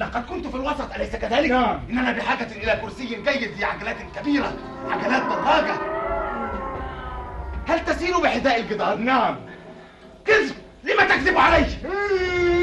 [0.00, 1.80] لقد كنت في الوسط أليس كذلك؟ نعم.
[1.90, 4.52] إننا بحاجة إلى كرسي جيد ذي عجلات كبيرة
[4.90, 5.74] عجلات دراجة.
[7.68, 9.36] هل تسير بحذاء الجدار؟ نعم.
[10.24, 10.54] كذب!
[10.84, 11.64] لم تكذب علي؟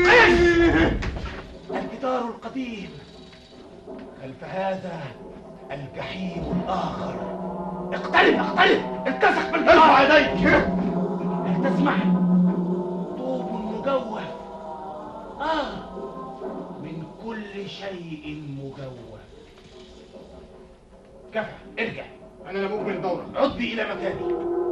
[0.06, 0.94] قف
[1.72, 2.90] الجدار القديم.
[4.22, 5.02] خلف هذا
[5.72, 7.16] الجحيم الآخر.
[7.94, 9.08] اقترب اقترب.
[9.08, 10.48] التصق بالجدار ارفع يديك.
[11.46, 11.98] هل تسمع.
[13.18, 14.22] طوب مجوف.
[15.42, 15.74] آه.
[16.84, 19.20] من كل شيء مجوف.
[21.34, 22.06] كفى ارجع.
[22.50, 24.69] أنا لم أكمل الدورة عد إلى مكاني.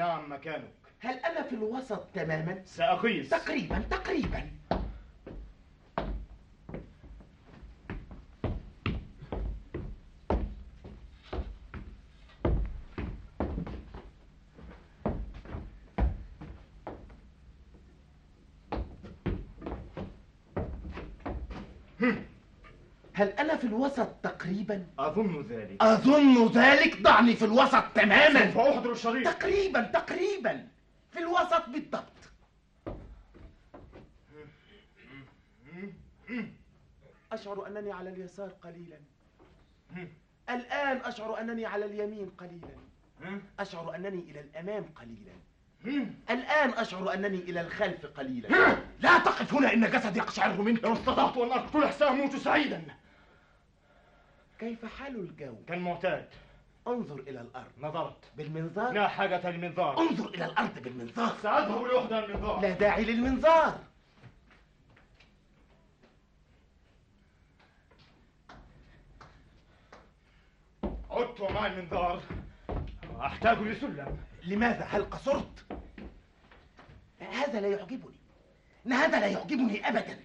[0.00, 0.72] نعم مكانك.
[1.00, 3.28] هل أنا في الوسط تماما؟ سأقيس.
[3.28, 4.50] تقريبا تقريبا.
[23.12, 24.08] هل أنا في الوسط
[24.50, 25.82] تقريبا؟ أظن ذلك.
[25.82, 28.52] أظن ذلك؟ ضعني في الوسط تماما.
[28.52, 30.68] سوف أحضر الشريط تقريبا تقريبا.
[31.10, 32.12] في الوسط بالضبط.
[37.32, 38.96] أشعر أنني على اليسار قليلا.
[40.50, 43.40] الآن أشعر أنني على اليمين قليلا.
[43.60, 45.32] أشعر أنني إلى الأمام قليلا.
[46.30, 48.48] الآن أشعر أنني إلى الخلف قليلا.
[49.00, 50.84] لا تقف هنا إن جسدي يقشعر منك.
[50.84, 52.82] لو استطعت أن أقتله سأموت سعيدا.
[54.60, 56.28] كيف حال الجو؟ كالمعتاد
[56.88, 57.72] انظر إلى الأرض.
[57.78, 58.24] نظرت.
[58.36, 61.36] بالمنظار؟ لا حاجة للمنظار انظر إلى الأرض بالمنظار.
[61.42, 63.80] سأذهب لأحضر المنظار لا داعي للمنظار.
[71.10, 72.22] عدت ومعي المنظار.
[73.20, 74.16] أحتاج لسلم.
[74.44, 75.66] لماذا؟ هل قصرت؟
[77.18, 78.20] هذا لا يعجبني.
[78.86, 80.18] هذا لا يعجبني ابدا.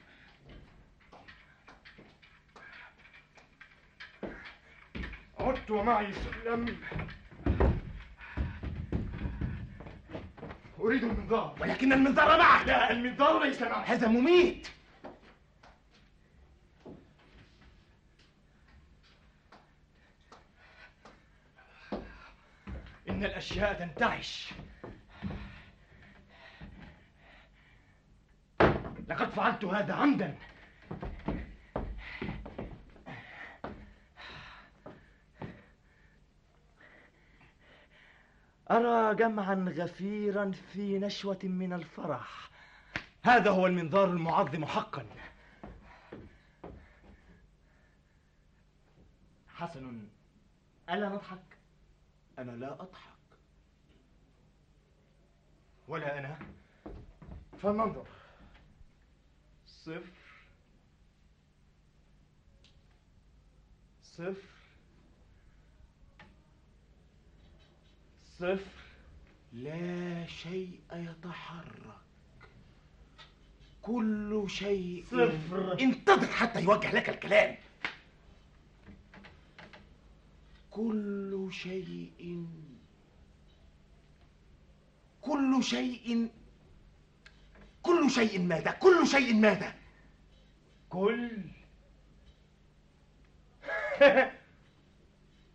[5.45, 6.77] عدت ومعي سلم.
[10.79, 11.55] أريد المنظار.
[11.61, 14.67] ولكن المنظار معك لا المنظار ليس معي هذا مميت.
[23.09, 24.53] إن الأشياء تنتعش.
[29.07, 30.37] لقد فعلت هذا عمدا.
[38.71, 42.49] أرى جمعا غفيرا في نشوة من الفرح.
[43.23, 45.05] هذا هو المنظار المعظم حقا.
[49.47, 50.07] حسن
[50.89, 51.57] ألا نضحك؟
[52.39, 53.15] أنا لا أضحك.
[55.87, 56.39] ولا أنا.
[57.61, 58.07] فلننظر
[59.67, 60.13] صفر.
[64.03, 64.54] صفر.
[68.39, 68.57] صفر
[69.53, 71.97] لا شيء يتحرك.
[73.81, 75.77] كل شيء صفر.
[75.81, 77.57] انتظر حتى يوجه لك الكلام.
[80.71, 82.47] كل شيء
[85.21, 86.29] كل شيء
[87.83, 89.73] كل شيء ماذا؟ كل شيء ماذا؟
[90.89, 91.31] كل.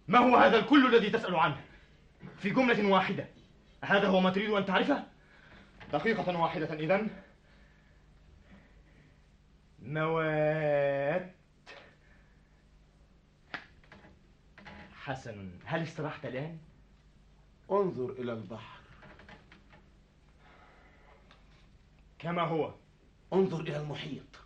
[0.09, 1.70] ما هو هذا الكل الذي تسأل عنه؟
[2.41, 3.29] في جملة واحدة.
[3.85, 5.07] هذا هو ما تريد أن تعرفه؟
[5.93, 7.11] دقيقة واحدة إذن.
[9.83, 11.33] مواد.
[14.95, 16.59] حسن هل استرحت الآن؟
[17.71, 18.81] انظر إلى البحر.
[22.19, 22.75] كما هو.
[23.33, 24.41] انظر إلى المحيط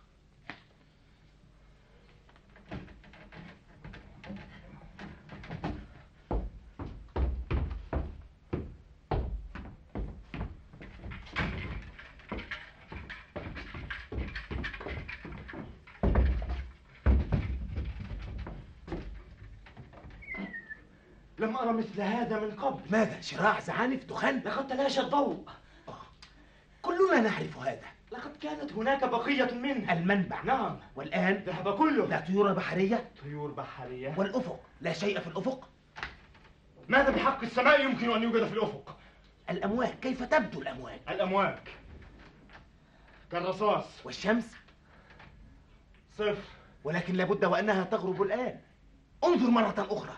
[21.39, 22.81] لم أرى مثل هذا من قبل.
[22.89, 25.45] ماذا؟ شراع زعانف؟ دخان؟ لقد تلاشى الضوء.
[26.81, 27.85] كلنا نعرف هذا.
[28.11, 29.93] لقد كانت هناك بقية منه.
[29.93, 30.43] المنبع.
[30.43, 30.79] نعم.
[30.95, 32.05] والآن؟ ذهب كله.
[32.07, 33.11] لا طيور بحرية.
[33.23, 34.15] طيور بحرية.
[34.17, 34.59] والأفق.
[34.81, 35.69] لا شيء في الأفق.
[36.87, 38.97] ماذا بحق السماء يمكن أن يوجد في الأفق؟
[39.49, 39.93] الأمواج.
[40.01, 41.57] كيف تبدو الأمواج؟ الأمواج.
[43.31, 44.05] كالرصاص.
[44.05, 44.55] والشمس؟
[46.17, 46.37] صفر.
[46.83, 48.59] ولكن لابد وأنها تغرب الآن.
[49.23, 50.17] انظر مرة أخرى.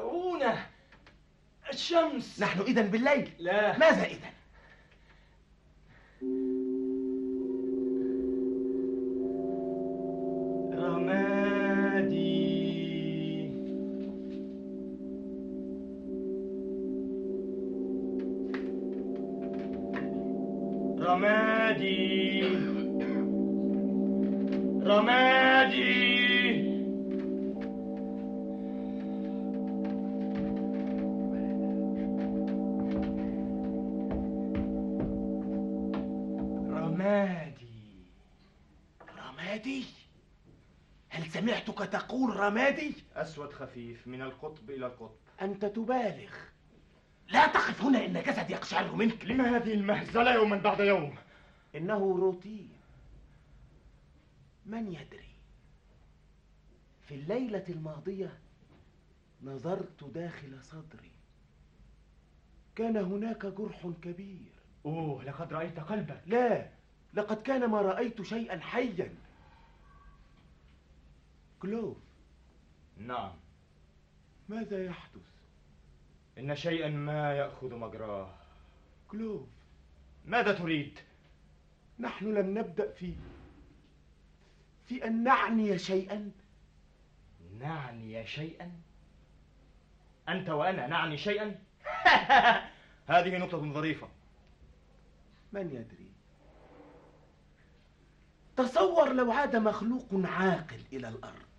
[0.00, 0.66] ملعونة
[1.72, 2.40] الشمس.
[2.40, 3.30] نحن إذا بالليل.
[3.38, 3.78] لا.
[3.78, 4.30] ماذا إذا
[42.20, 45.16] تقول رمادي؟ أسود خفيف من القطب إلى القطب.
[45.42, 46.32] أنت تبالغ.
[47.28, 49.24] لا تقف هنا إن جسدي يقشعر منك.
[49.24, 51.14] لما هذه المهزلة يوما بعد يوم.
[51.74, 52.72] إنه روتين.
[54.66, 55.34] من يدري؟
[57.02, 58.38] في الليلة الماضية
[59.42, 61.12] نظرت داخل صدري.
[62.76, 64.52] كان هناك جرح كبير.
[64.86, 66.22] أوه لقد رأيت قلبك.
[66.26, 66.70] لا
[67.14, 69.14] لقد كان ما رأيت شيئا حيا.
[71.62, 72.09] كلوف
[73.06, 73.32] نعم.
[74.48, 75.30] ماذا يحدث؟
[76.38, 78.34] إن شيئا ما يأخذ مجراه.
[79.08, 79.48] كلوف.
[80.24, 80.98] ماذا تريد؟
[81.98, 83.14] نحن لم نبدأ في
[84.86, 86.30] في أن نعني شيئا.
[87.58, 88.72] نعني شيئا؟
[90.28, 91.58] أنت وأنا نعني شيئا؟
[93.14, 94.08] هذه نقطة ظريفة.
[95.52, 96.10] من يدري؟
[98.56, 101.49] تصور لو عاد مخلوق عاقل إلى الأرض.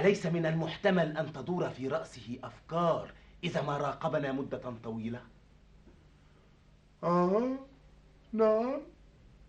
[0.00, 3.12] أليس من المحتمل أن تدور في رأسه أفكار
[3.44, 5.20] إذا ما راقبنا مدة طويلة؟
[7.04, 7.56] آه
[8.32, 8.80] نعم.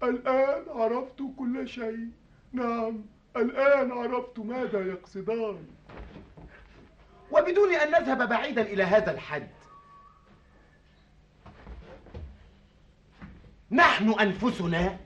[0.04, 2.08] الآن عرفت كل شيء.
[2.54, 3.02] نعم.
[3.38, 5.68] الآن عرفت ماذا يقصدان.
[7.32, 9.50] وبدون أن نذهب بعيدا إلى هذا الحد
[13.72, 15.00] نحن أنفسنا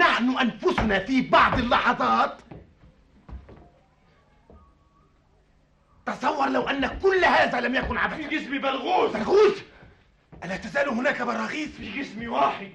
[0.00, 2.40] نحن أنفسنا في بعض اللحظات.
[6.06, 8.16] تصور لو أن كل هذا لم يكن عبثا.
[8.16, 9.16] في جسمي بلغوث.
[9.16, 9.62] برغوث
[10.44, 12.72] ألا تزال هناك براغيث؟ في جسمي واحد.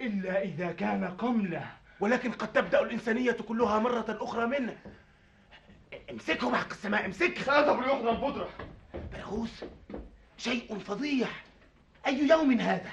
[0.00, 1.66] إلا إذا كان قملة.
[2.00, 4.76] ولكن قد تبدأ الإنسانية كلها مرة أخرى منه
[6.10, 7.38] امسكه بحق السماء امسك.
[7.38, 8.48] سأذهب ليحضر البودرة
[9.12, 9.64] برغوث
[10.36, 11.28] شيء فظيع
[12.08, 12.90] أي يوم هذا؟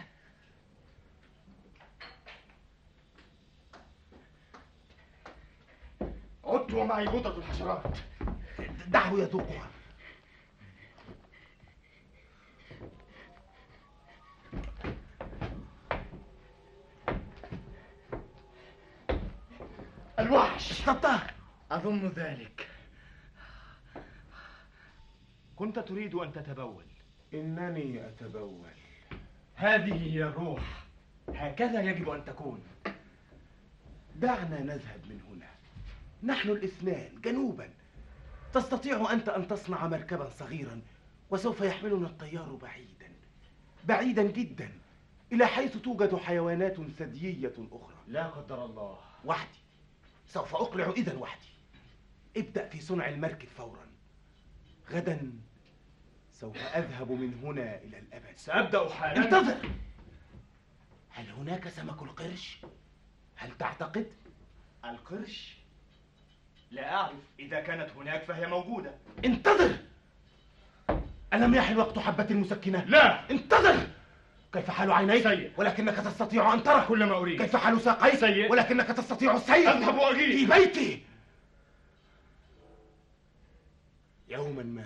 [6.43, 7.97] عدت ومعي بودرة الحشرات.
[8.87, 9.69] دعه يذوقها.
[20.19, 20.71] الوحش.
[20.71, 21.21] اصطدته
[21.71, 22.69] أظن ذلك.
[25.55, 26.85] كنت تريد أن تتبول.
[27.33, 28.84] إنني أتبول.
[29.55, 30.85] هذه هي الروح.
[31.29, 32.63] هكذا يجب أن تكون.
[34.15, 35.49] دعنا نذهب من هنا.
[36.23, 37.69] نحن الاثنان جنوبا.
[38.53, 40.81] تستطيع أنت أن تصنع مركبا صغيرا
[41.29, 43.11] وسوف يحملنا الطيار بعيدا.
[43.85, 44.71] بعيدا جدا
[45.31, 47.95] إلى حيث توجد حيوانات ثديية أخرى.
[48.07, 48.99] لا قدر الله.
[49.25, 49.59] وحدي.
[50.27, 51.49] سوف أقلع إذا وحدي.
[52.37, 53.87] ابدأ في صنع المركب فورا.
[54.91, 55.31] غدا
[56.39, 59.69] سوف أذهب من هنا إلى الأبد سأبدأ حالا انتظر
[61.09, 62.57] هل هناك سمك القرش؟
[63.35, 64.07] هل تعتقد؟
[64.85, 65.57] القرش
[66.71, 68.91] لا أعرف إذا كانت هناك فهي موجودة
[69.25, 69.77] انتظر
[71.33, 73.87] ألم يحل وقت حبة المسكنة؟ لا انتظر
[74.53, 75.51] كيف حال عينيك؟ سيء.
[75.57, 78.51] ولكنك تستطيع أن ترى كل ما أريد كيف حال ساقيك؟ سيء.
[78.51, 80.37] ولكنك تستطيع السير أذهب وأجيء.
[80.37, 81.03] في بيتي
[84.29, 84.85] يوما ما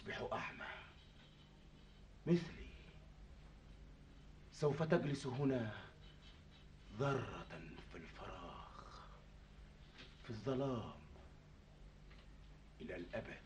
[0.00, 0.66] تصبح أعمى.
[2.26, 2.66] مثلي.
[4.52, 5.72] سوف تجلس هنا
[6.98, 7.46] ذرة
[7.92, 8.68] في الفراغ
[10.24, 11.00] في الظلام
[12.80, 13.42] إلى الأبد.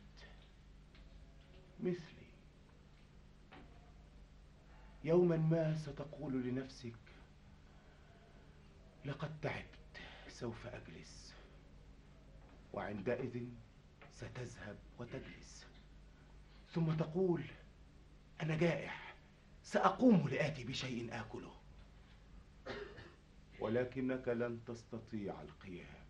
[1.81, 2.27] مثلي.
[5.05, 6.95] يوما ما ستقول لنفسك
[9.05, 11.35] لقد تعبت سوف أجلس.
[12.73, 13.49] وعندئذ
[14.13, 15.67] ستذهب وتجلس.
[16.75, 17.43] ثم تقول
[18.43, 18.93] أنا جائع
[19.63, 21.53] سأقوم لآتي بشيء آكله.
[23.61, 26.05] ولكنك لن تستطيع القيام.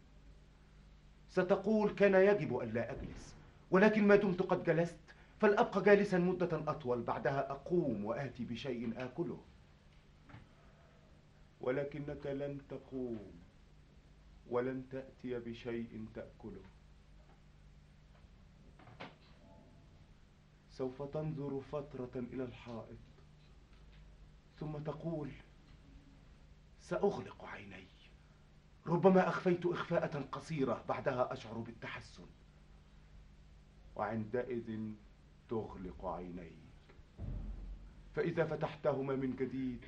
[1.31, 3.35] ستقول كان يجب ألا أجلس
[3.71, 4.97] ولكن ما دمت قد جلست
[5.41, 9.41] فلأبقى جالسا مدة أطول بعدها أقوم وآتي بشيء آكله.
[11.61, 13.33] ولكنك لن تقوم
[14.51, 16.62] ولن تأتي بشيء تأكله.
[20.75, 22.99] سوف تنظر فترة إلى الحائط.
[24.61, 25.31] ثم تقول
[26.81, 27.87] سأغلق عيني.
[28.87, 32.27] ربما أخفيت إخفاءة قصيرة بعدها أشعر بالتحسن.
[33.97, 34.93] وعندئذ
[35.49, 36.59] تغلق عينيك.
[38.14, 39.81] فإذا فتحتهما من جديد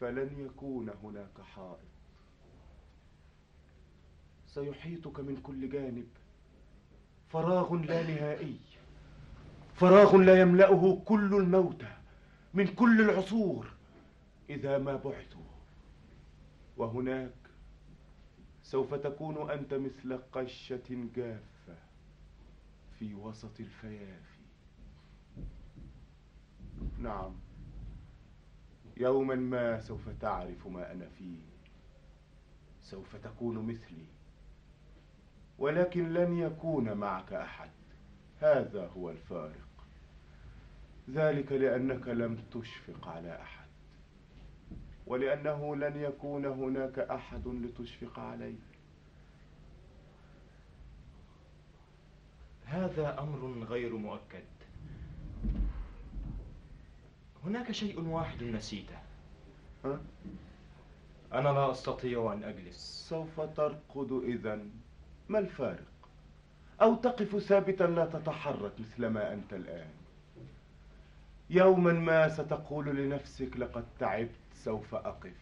[0.00, 1.88] فلن يكون هناك حائط.
[4.46, 6.08] سيحيطك من كل جانب.
[7.28, 8.60] فراغ لا نهائي.
[9.78, 11.92] فراغ لا يملأه كل الموتى
[12.54, 13.72] من كل العصور
[14.50, 15.42] إذا ما بعثوا.
[16.76, 17.34] وهناك
[18.62, 21.76] سوف تكون أنت مثل قشة جافة
[22.98, 24.42] في وسط الفيافي.
[26.98, 27.34] نعم
[28.96, 31.38] يوما ما سوف تعرف ما أنا فيه.
[32.80, 34.06] سوف تكون مثلي
[35.58, 37.70] ولكن لن يكون معك أحد.
[38.40, 39.67] هذا هو الفارق.
[41.12, 43.68] ذلك لأنك لم تشفق على أحد
[45.06, 48.58] ولأنه لن يكون هناك أحد لتشفق عليه.
[52.64, 54.44] هذا أمر غير مؤكد.
[57.44, 58.98] هناك شيء واحد نسيته.
[59.84, 60.00] ها؟
[61.32, 63.08] أنا لا أستطيع أن أجلس.
[63.08, 64.64] سوف ترقد إذا
[65.28, 65.84] ما الفارق؟
[66.82, 69.97] أو تقف ثابتا لا تتحرك مثل ما أنت الآن.
[71.50, 75.36] يوما ما ستقول لنفسك لقد تعبت سوف أقف.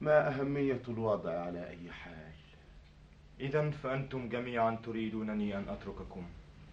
[0.00, 2.32] ما أهمية الوضع على أي حال؟
[3.40, 6.26] إذا فأنتم جميعا تريدونني أن أترككم.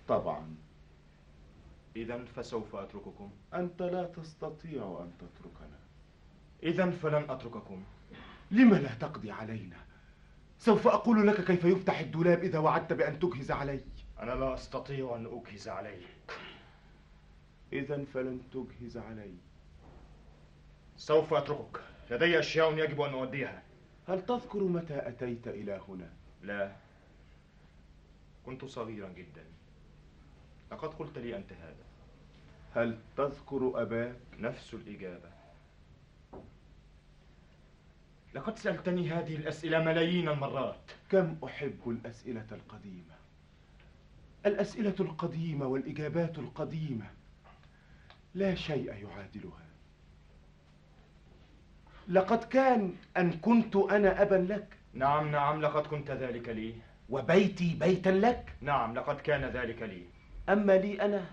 [0.07, 0.55] طبعا.
[1.95, 3.31] إذا فسوف أترككم.
[3.53, 5.79] أنت لا تستطيع أن تتركنا.
[6.63, 7.83] إذا فلن أترككم.
[8.51, 9.77] لم لا تقضي علينا؟
[10.59, 13.81] سوف أقول لك كيف يفتح الدولاب إذا وعدت بأن تجهز علي.
[14.19, 16.05] أنا لا أستطيع أن أجهز عليه
[17.73, 19.33] إذا فلن تجهز علي.
[20.97, 21.81] سوف أتركك.
[22.11, 23.63] لدي أشياء يجب أن أوديها.
[24.07, 26.09] هل تذكر متى أتيت إلى هنا؟
[26.43, 26.75] لا.
[28.45, 29.45] كنت صغيرا جدا.
[30.71, 31.85] لقد قلت لي أنت هذا.
[32.75, 35.29] هل تذكر أباك؟ نفس الإجابة.
[38.33, 40.91] لقد سألتني هذه الأسئلة ملايين المرات.
[41.09, 43.15] كم أحب الأسئلة القديمة؟
[44.45, 47.16] الأسئلة القديمة والإجابات القديمة.
[48.37, 49.67] لا شيء يعادلها.
[52.07, 54.77] لقد كان أن كنت أنا أبا لك.
[54.93, 56.75] نعم نعم لقد كنت ذلك لي.
[57.09, 60.05] وبيتي بيتا لك؟ نعم لقد كان ذلك لي.
[60.49, 61.25] أما لي أنا؟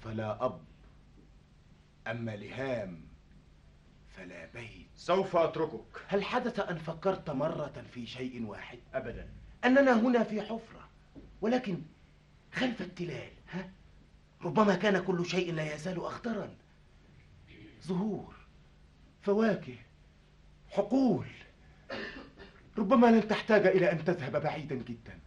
[0.00, 0.60] فلا أب.
[2.06, 3.08] أما لهام
[4.08, 4.88] فلا بيت.
[4.94, 6.04] سوف أتركك.
[6.08, 9.28] هل حدث أن فكرت مرة في شيء واحد؟ أبدا.
[9.64, 10.88] أننا هنا في حفرة
[11.40, 11.82] ولكن
[12.52, 13.70] خلف التلال ها؟
[14.44, 16.50] ربما كان كل شيء لا يزال أخضرا
[17.82, 18.34] زهور
[19.22, 19.76] فواكه
[20.68, 21.26] حقول.
[22.78, 25.18] ربما لن تحتاج إلى أن تذهب بعيدا جدا.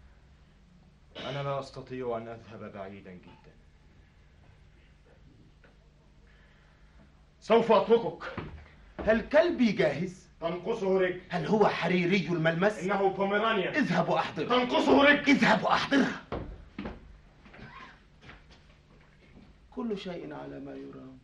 [1.18, 3.54] أنا لا أستطيع أن أذهب بعيدا جدا.
[7.40, 8.24] سوف أتركك.
[9.06, 13.72] هل كلبي جاهز؟ تنقصه رجل هل هو حريري الملمس؟ إنه بوميرانيا.
[13.72, 16.22] اذهب وأحضره تنقصه رجل اذهب وأحضره
[19.76, 21.18] كل شيء على ما يرام.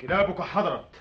[0.00, 0.94] كلابك حضرت.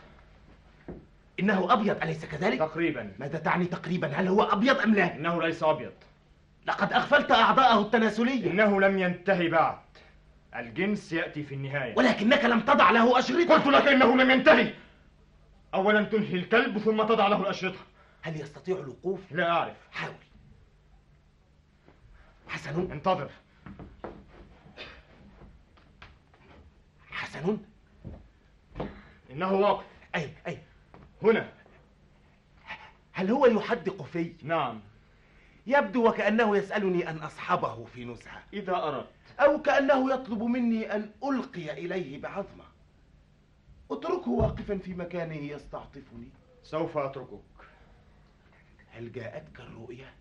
[1.39, 3.13] إنه أبيض أليس كذلك؟ تقريبا.
[3.19, 5.93] ماذا تعني تقريبا؟ هل هو أبيض أم لا؟ إنه ليس أبيض.
[6.65, 8.51] لقد أغفلت أعضاءه التناسلية.
[8.51, 9.79] إنه لم ينتهي بعد.
[10.55, 11.93] الجنس يأتي في النهاية.
[11.97, 13.53] ولكنك لم تضع له أشرطة.
[13.53, 14.73] قلت لك إنه لم ينتهي.
[15.73, 17.79] أولا تنهي الكلب ثم تضع له الأشرطة.
[18.21, 19.75] هل يستطيع الوقوف؟ لا أعرف.
[19.91, 20.26] حاول.
[22.47, 23.31] حسن انتظر.
[27.09, 27.57] حسن
[29.31, 29.85] إنه واقف.
[30.15, 30.57] أي أي.
[31.23, 31.53] هنا.
[33.13, 34.81] هل هو يحدق في؟ نعم.
[35.67, 38.43] يبدو وكأنه يسألني أن أصحبه في نزهة.
[38.53, 39.09] إذا أردت.
[39.39, 42.63] أو كأنه يطلب مني أن ألقي إليه بعظمة.
[43.91, 46.29] اتركه واقفا في مكانه يستعطفني.
[46.63, 47.41] سوف أتركك.
[48.91, 50.13] هل جاءتك الرؤيا؟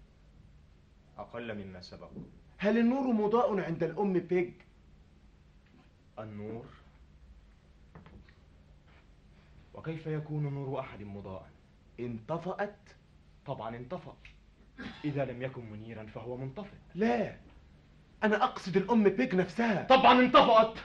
[1.18, 2.10] أقل مما سبق.
[2.58, 4.52] هل النور مضاء عند الأم بيج؟
[6.18, 6.66] النور؟
[9.74, 11.50] وكيف يكون نور أحد مضاء؟
[12.00, 12.76] انطفأت؟
[13.46, 14.16] طبعا انطفأ.
[15.04, 16.76] إذا لم يكن منيرا فهو منطفئ.
[16.94, 17.36] لا
[18.24, 19.84] أنا أقصد الأم بيج نفسها.
[19.84, 20.78] طبعا انطفأت.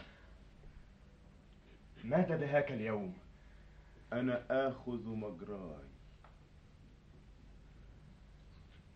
[2.03, 3.13] ماذا دهاك اليوم؟
[4.13, 5.91] أنا آخذ مجراي.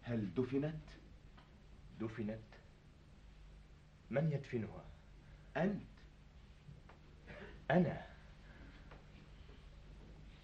[0.01, 0.75] هل دفنت؟
[1.99, 2.39] دفنت.
[4.09, 4.83] من يدفنها؟
[5.57, 5.81] أنت.
[7.71, 8.05] أنا.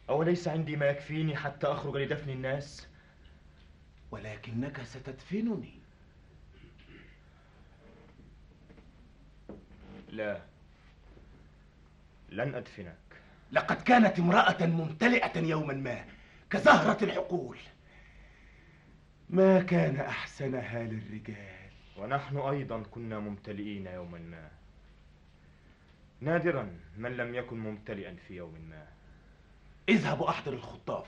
[0.09, 2.87] أوليس عندي ما يكفيني حتى أخرج لدفن الناس؟
[4.11, 5.73] ولكنك ستدفنني.
[10.09, 10.41] لا.
[12.29, 12.95] لن أدفنك.
[13.51, 16.05] لقد كانت امرأة ممتلئة يوما ما
[16.49, 17.57] كزهرة الحقول.
[19.31, 21.71] ما كان أحسنها للرجال.
[21.97, 24.49] ونحن أيضا كنا ممتلئين يوما ما.
[26.21, 28.87] نادرا من لم يكن ممتلئا في يوم ما.
[29.89, 31.07] اذهب أحضر الخطاف.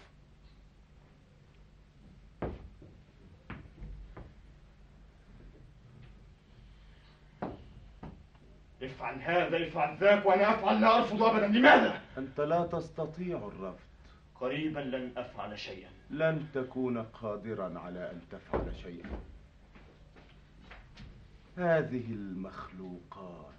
[8.84, 11.48] افعل هذا افعل ذاك وأنا أفعل لا أرفض أبدا.
[11.48, 13.80] لماذا؟ أنت لا تستطيع الرفض.
[14.36, 15.93] قريبا لن أفعل شيئا.
[16.10, 19.10] لن تكون قادرا على أن تفعل شيئا.
[21.58, 23.54] هذه المخلوقات.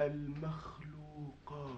[0.00, 1.72] المخلوقات.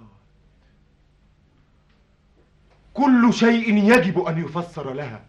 [2.94, 5.24] كل شيء يجب أن يفسر لها.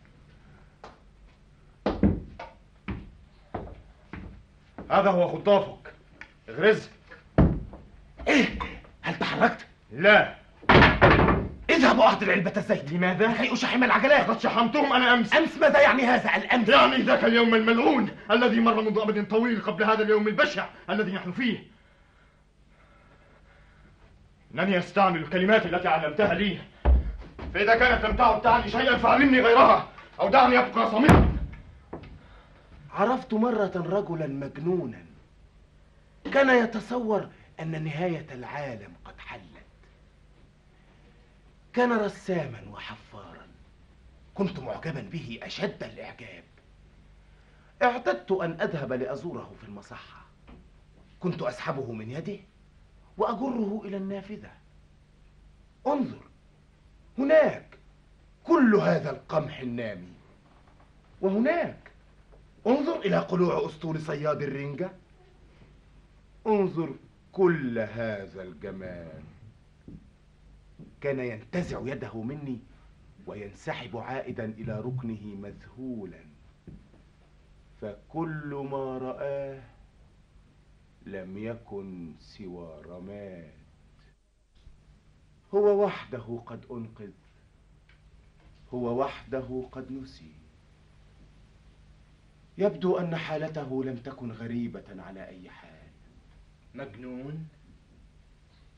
[4.92, 5.94] هذا هو خطافك.
[6.50, 6.90] اغرز.
[8.28, 8.60] إيه؟
[9.02, 10.36] هل تحركت؟ لا.
[11.70, 12.92] اذهب واعطي العلبة الزيت.
[12.92, 14.30] لماذا؟ لكي اشحم العجلات.
[14.30, 15.36] لقد شحمتهم أنا أمس.
[15.36, 19.84] أمس ماذا يعني هذا الأمس؟ يعني ذاك اليوم الملعون الذي مر منذ أبد طويل قبل
[19.84, 21.64] هذا اليوم البشع الذي نحن فيه.
[24.54, 26.58] إنني أستعمل الكلمات التي علمتها لي.
[27.54, 29.88] فإذا كانت لم تعد تعني شيئا فعلمني غيرها
[30.20, 31.36] أو دعني أبقى صامتا.
[32.94, 35.06] عرفت مرة رجلا مجنونا.
[36.34, 37.28] كان يتصور
[37.60, 39.55] أن نهاية العالم قد حلت
[41.76, 43.48] كان رساما وحفارا.
[44.34, 46.44] كنت معجبا به أشد الإعجاب.
[47.84, 50.26] اعتدت أن أذهب لأزوره في المصحة.
[51.20, 52.40] كنت أسحبه من يده
[53.18, 54.52] وأجره إلى النافذة.
[55.88, 56.24] انظر
[57.18, 57.78] هناك
[58.44, 60.14] كل هذا القمح النامي.
[61.22, 61.92] وهناك
[62.68, 64.92] انظر إلى قلوع أسطول صياد الرنجة.
[66.48, 66.96] انظر
[67.32, 69.35] كل هذا الجمال.
[71.02, 72.60] كان ينتزع يده مني
[73.28, 76.26] وينسحب عائدا إلى ركنه مذهولا.
[77.82, 79.64] فكل ما رآه
[81.06, 83.54] لم يكن سوى رماد.
[85.54, 87.12] هو وحده قد أنقذ
[88.74, 90.32] هو وحده قد نسي.
[92.58, 95.90] يبدو أن حالته لم تكن غريبة على أي حال.
[96.74, 97.48] مجنون؟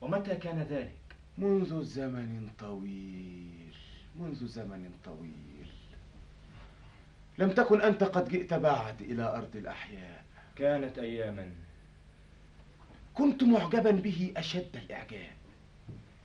[0.01, 0.97] ومتى كان ذلك؟
[1.38, 3.74] منذ زمن طويل
[4.16, 5.68] منذ زمن طويل.
[7.38, 10.26] لم تكن أنت قد جئت بعد إلى أرض الأحياء.
[10.56, 11.52] كانت أياما.
[13.14, 15.32] كنت معجبا به أشد الإعجاب.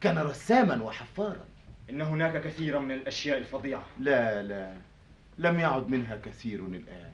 [0.00, 1.44] كان رساما وحفارا.
[1.90, 3.84] إن هناك كثيرا من الأشياء الفظيعة.
[3.98, 4.76] لا لا.
[5.38, 7.12] لم يعد منها كثير الآن.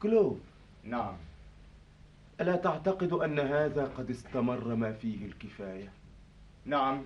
[0.00, 0.40] كلوب.
[0.84, 1.16] نعم.
[2.42, 5.88] ألا تعتقد أن هذا قد استمر ما فيه الكفاية؟
[6.66, 7.02] نعم.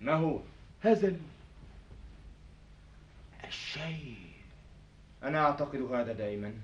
[0.00, 0.40] ما هو؟
[0.82, 1.20] هذا ال-
[3.44, 4.16] الشيء.
[5.22, 6.54] أنا أعتقد هذا دائما.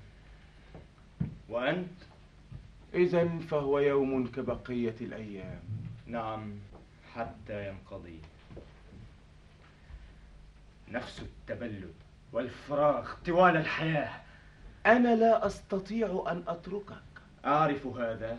[1.49, 1.89] وأنت؟
[2.93, 5.59] إذا فهو يوم كبقية الأيام.
[6.07, 6.53] نعم
[7.15, 8.19] حتى ينقضي.
[10.91, 11.93] نفس التبلد
[12.33, 14.21] والفراغ طوال الحياة.
[14.85, 17.03] أنا لا أستطيع أن أتركك.
[17.45, 18.37] أعرف هذا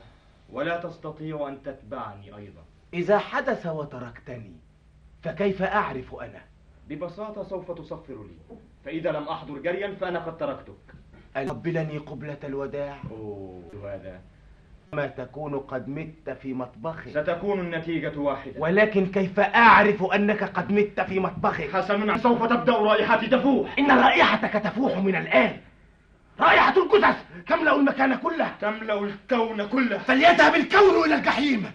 [0.52, 2.62] ولا تستطيع أن تتبعني أيضا.
[2.94, 4.52] إذا حدث وتركتني
[5.22, 6.40] فكيف أعرف أنا؟
[6.88, 8.56] ببساطة سوف تصفر لي.
[8.84, 10.94] فإذا لم أحضر جريا فأنا قد تركتك.
[11.36, 14.20] قبلني قبلة الوداع؟ أوه هذا.
[14.92, 18.60] ما تكون قد مت في مطبخي ستكون النتيجة واحدة.
[18.60, 22.18] ولكن كيف أعرف أنك قد مت في مطبخك؟ حسنا.
[22.18, 23.78] سوف تبدأ رائحتي تفوح.
[23.78, 25.56] إن رائحتك تفوح من الآن.
[26.40, 28.54] رائحة الجثث تملأ المكان كله!
[28.60, 29.98] تملأ الكون كله!
[29.98, 31.72] فليذهب الكون إلى الجحيم!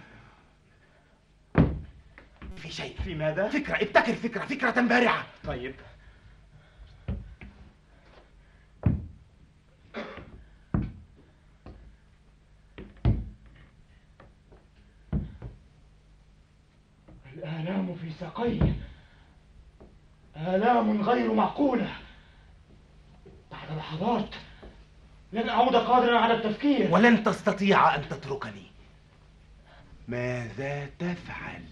[2.55, 2.95] في شيء!
[3.03, 3.75] في ماذا؟ فكرة!
[3.75, 4.45] ابتكر فكرة!
[4.45, 5.23] فكرة بارعة!
[5.43, 5.75] طيب.
[17.33, 18.59] الآلام في ساقي
[20.37, 21.89] آلام غير معقولة!
[23.51, 24.35] بعد لحظات!
[25.33, 26.91] لن أعود قادرا على التفكير.
[26.91, 28.71] ولن تستطيع أن تتركني.
[30.07, 31.63] ماذا تفعل؟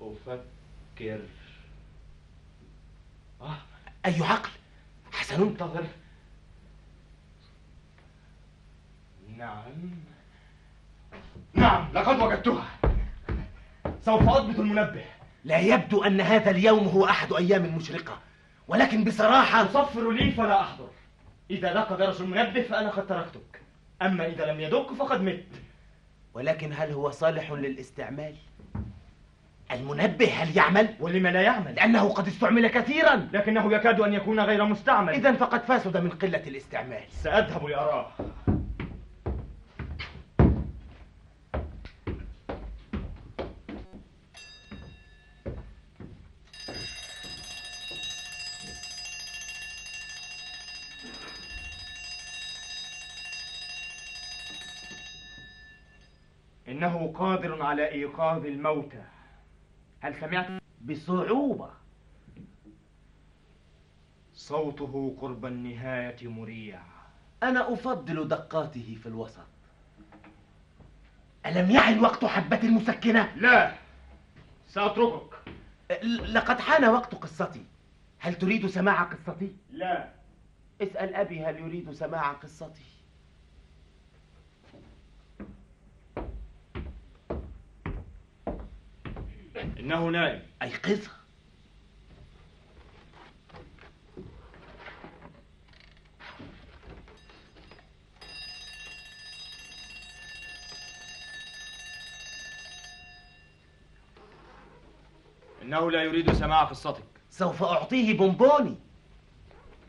[0.00, 1.20] أفكر.
[3.40, 3.58] آه.
[4.06, 4.50] أي عقل؟
[5.12, 5.42] حسن.
[5.42, 5.86] انتظر.
[9.36, 9.90] نعم.
[11.54, 12.66] نعم لقد وجدتها.
[14.04, 15.04] سوف أضبط المنبه.
[15.44, 18.18] لا يبدو أن هذا اليوم هو أحد أيام المشرقة
[18.68, 20.88] ولكن بصراحة تصفر لي فلا أحضر.
[21.50, 23.60] إذا دق جرس المنبه فأنا قد تركتك.
[24.02, 25.44] أما إذا لم يدق فقد مت.
[26.34, 28.34] ولكن هل هو صالح للاستعمال؟
[29.72, 31.74] المنبه هل يعمل؟ ولم لا يعمل.
[31.74, 33.28] لأنه قد استعمل كثيرا.
[33.32, 35.12] لكنه يكاد أن يكون غير مستعمل.
[35.12, 37.02] إذا فقد فاسد من قلة الاستعمال.
[37.10, 38.12] سأذهب لأراه
[57.10, 59.02] إنه قادر على إيقاظ الموتى.
[60.00, 61.70] هل سمعت؟ بصعوبة؟
[64.34, 66.80] صوته قرب النهاية مريع.
[67.42, 69.46] أنا أفضل دقاته في الوسط.
[71.46, 73.72] ألم يعن وقت حبة المسكنة؟ لا
[74.68, 75.34] سأتركك.
[76.04, 77.64] لقد حان وقت قصتي.
[78.18, 80.08] هل تريد سماع قصتي؟ لا.
[80.82, 82.89] اسأل أبي هل يريد سماع قصتي؟
[89.60, 90.42] إنه نائم.
[90.62, 91.10] أيقظه
[105.62, 107.04] إنه لا يريد سماع قصتك.
[107.30, 108.78] سوف أعطيه بونبوني.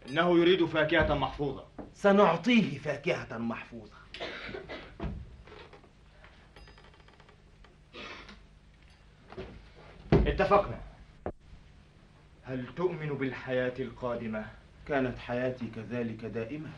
[0.09, 1.65] إنه يريد فاكهة محفوظة.
[1.93, 4.01] سنعطيه فاكهة محفوظة.
[10.54, 10.80] اتفقنا
[12.43, 14.45] هل تؤمن بالحياة القادمة؟
[14.88, 16.70] كانت حياتي كذلك دائما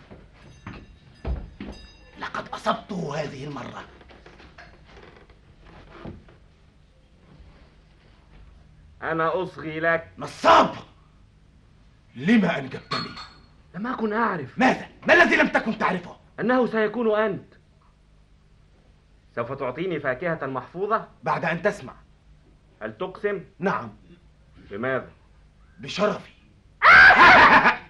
[2.19, 3.83] لقد أصبته هذه المرة.
[9.01, 10.09] أنا أصغي لك.
[10.17, 10.75] نصاب!
[12.15, 13.15] لما أنجبتني؟
[13.75, 14.59] لم أكن أعرف.
[14.59, 17.53] ماذا؟ ما الذي لم تكن تعرفه؟ أنه سيكون أنت.
[19.35, 22.02] سوف تعطيني فاكهة محفوظة؟ بعد أن تسمع.
[22.83, 23.95] هل تقسم؟ نعم.
[24.71, 25.11] بماذا؟
[25.79, 26.31] بشرفي.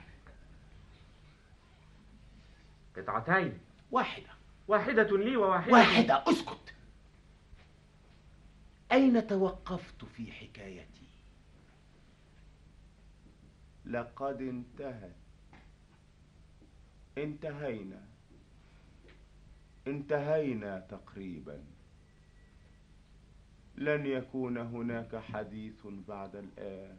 [2.98, 3.60] قطعتين.
[3.91, 4.30] واحدة.
[4.68, 6.24] واحدة لي وواحدة واحدة.
[6.28, 6.74] اسكت.
[8.91, 11.08] أين توقفت في حكايتي؟
[13.86, 15.16] لقد انتهت.
[17.18, 18.02] انتهينا.
[19.88, 21.64] انتهينا تقريبا.
[23.76, 26.97] لن يكون هناك حديث بعد الآن.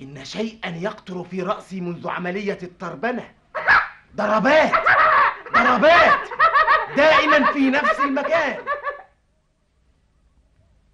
[0.00, 3.34] إن شيئا يقطر في رأسي منذ عملية التربنة
[4.16, 4.72] ضربات!
[5.54, 6.28] ضربات!
[6.96, 8.64] دائما في نفس المكان.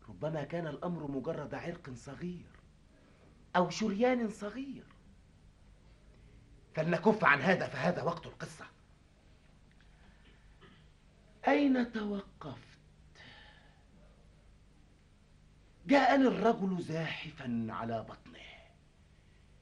[0.08, 2.50] ربما كان الأمر مجرد عرق صغير
[3.56, 4.84] أو شريان صغير.
[6.74, 8.64] فلنكف عن هذا فهذا وقت القصة.
[11.48, 12.70] أين توقفت؟
[15.86, 18.40] جاءني الرجل زاحفا على بطنه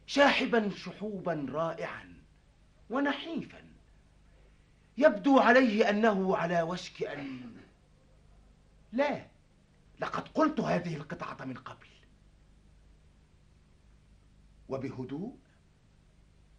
[0.07, 2.15] شاحبا شحوبا رائعا
[2.91, 3.63] ونحيفا
[4.99, 7.57] يبدو عليه أنه على وشك أن
[8.93, 9.27] لا
[10.01, 11.87] لقد قلت هذه القطعة من قبل
[14.69, 15.37] وبهدوء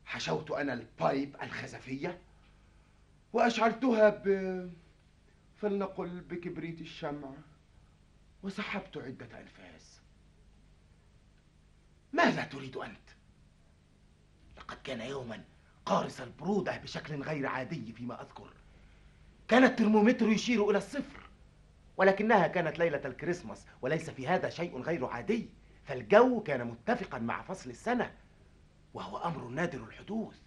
[0.05, 2.21] حشوت أنا ال pipe الخزفية
[3.33, 4.25] وأشعلتها ب
[5.61, 7.31] فلنقل بكبريت الشمع
[8.43, 10.01] وسحبت عدة انفاس
[12.13, 13.09] ماذا تريد أنت؟
[14.57, 15.43] لقد كان يوما
[15.85, 18.53] قارس البرودة بشكل غير عادي فيما أذكر.
[19.47, 21.29] كان الترمومتر يشير إلى الصفر
[21.97, 25.49] ولكنها كانت ليلة الكريسماس وليس في هذا شيء غير عادي.
[25.83, 28.15] فالجو كان متفقا مع فصل السنة
[28.93, 30.39] وهو أمر نادر الحدوث.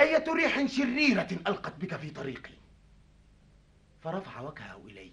[0.00, 2.55] أية ريح شريرة ألقت بك في طريقي؟
[4.06, 5.12] فرفع وجهه إلي.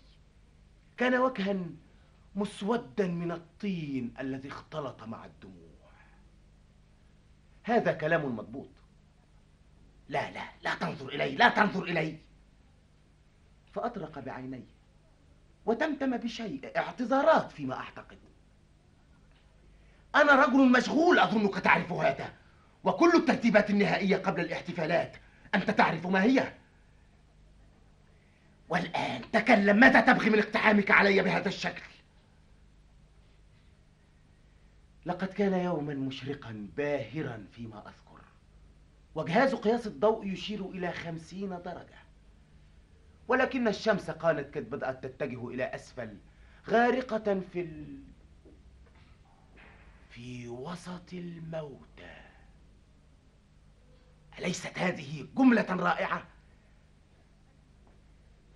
[0.97, 1.55] كان وجها
[2.35, 5.73] مسودا من الطين الذي اختلط مع الدموع.
[7.63, 8.69] هذا كلام مضبوط.
[10.09, 12.17] لا لا لا تنظر إلي لا تنظر إلي.
[13.73, 14.67] فأطرق بعينيه
[15.65, 18.17] وتمتم بشيء اعتذارات فيما أعتقد.
[20.15, 22.33] أنا رجل مشغول أظنك تعرف هذا
[22.83, 25.17] وكل الترتيبات النهائية قبل الاحتفالات.
[25.55, 26.53] أنت تعرف ما هي؟
[28.74, 31.82] والآن تكلم ماذا تبغي من اقتحامك علي بهذا الشكل
[35.05, 38.21] لقد كان يوما مشرقا باهرا فيما أذكر
[39.15, 42.03] وجهاز قياس الضوء يشير إلى خمسين درجة
[43.28, 46.17] ولكن الشمس كانت قد بدأت تتجه إلى أسفل
[46.69, 48.03] غارقة في ال...
[50.09, 52.15] في وسط الموتى
[54.39, 56.32] أليست هذه جملة رائعة؟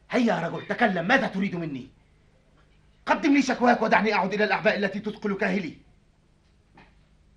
[0.10, 1.88] هيا يا رجل تكلم ماذا تريد مني؟
[3.06, 5.78] قدم لي شكواك ودعني أعد إلى الأعباء التي تثقل كاهلي.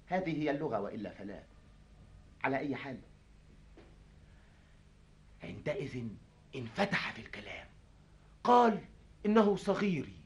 [0.07, 1.43] هذه هي اللغة وإلا فلا.
[2.45, 2.99] على أي حال؟
[5.43, 6.03] عندئذ
[6.57, 7.67] انفتح في الكلام.
[8.45, 8.81] قال
[9.27, 10.17] إنه صغيري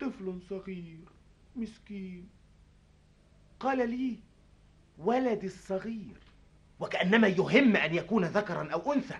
[0.00, 0.98] طفل صغير
[1.56, 2.28] مسكين.
[3.60, 4.18] قال لي
[4.98, 6.20] ولدي الصغير.
[6.80, 9.18] وكأنما يهم أن يكون ذكرا أو أنثى.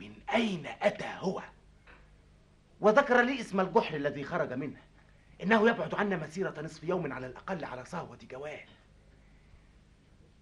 [0.00, 1.42] من أين أتى هو
[2.80, 4.80] وذكر لي اسم الجحر الذي خرج منه
[5.42, 8.60] إنه يبعد عنا مسيرة نصف يوم على الأقل على صهوة جوال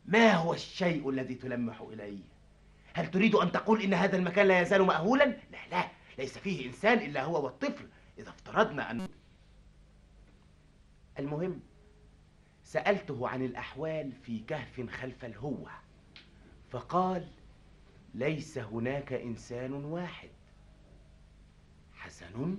[0.05, 2.23] ما هو الشيء الذي تلمح إليه؟
[2.95, 5.89] هل تريد أن تقول إن هذا المكان لا يزال مأهولا؟ لا لا
[6.19, 7.89] ليس فيه إنسان إلا هو والطفل
[8.19, 9.09] إذا افترضنا أن
[11.19, 11.61] المهم
[12.65, 15.71] سألته عن الأحوال في كهف خلف الهوة
[16.71, 17.29] فقال
[18.17, 20.29] ليس هناك إنسان واحد.
[21.95, 22.59] حسن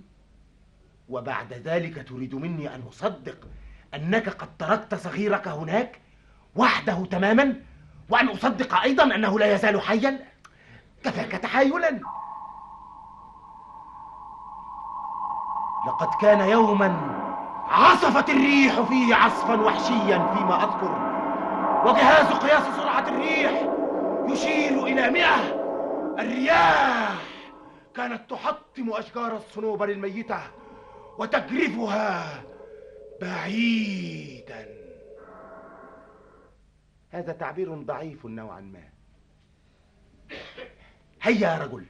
[1.09, 3.47] وبعد ذلك تريد مني أن أصدق
[3.93, 6.01] أنك قد تركت صغيرك هناك
[6.55, 7.61] وحده تماما
[8.09, 10.25] وأن أصدق أيضا أنه لا يزال حيا.
[11.03, 11.99] كفاك تحايلا.
[15.87, 17.17] لقد كان يوما
[17.69, 21.07] عصفت الريح فيه عصفا وحشيا فيما أذكر
[21.85, 23.86] وجهاز قياس سرعة الريح
[24.31, 25.67] يشير إلى مئة.
[26.19, 27.21] الرياح
[27.95, 30.41] كانت تحطم أشجار الصنوبر الميتة
[31.19, 32.43] وتجرفها
[33.21, 34.67] بعيدا.
[37.09, 38.83] هذا تعبير ضعيف نوعا ما.
[41.21, 41.85] هيا يا رجل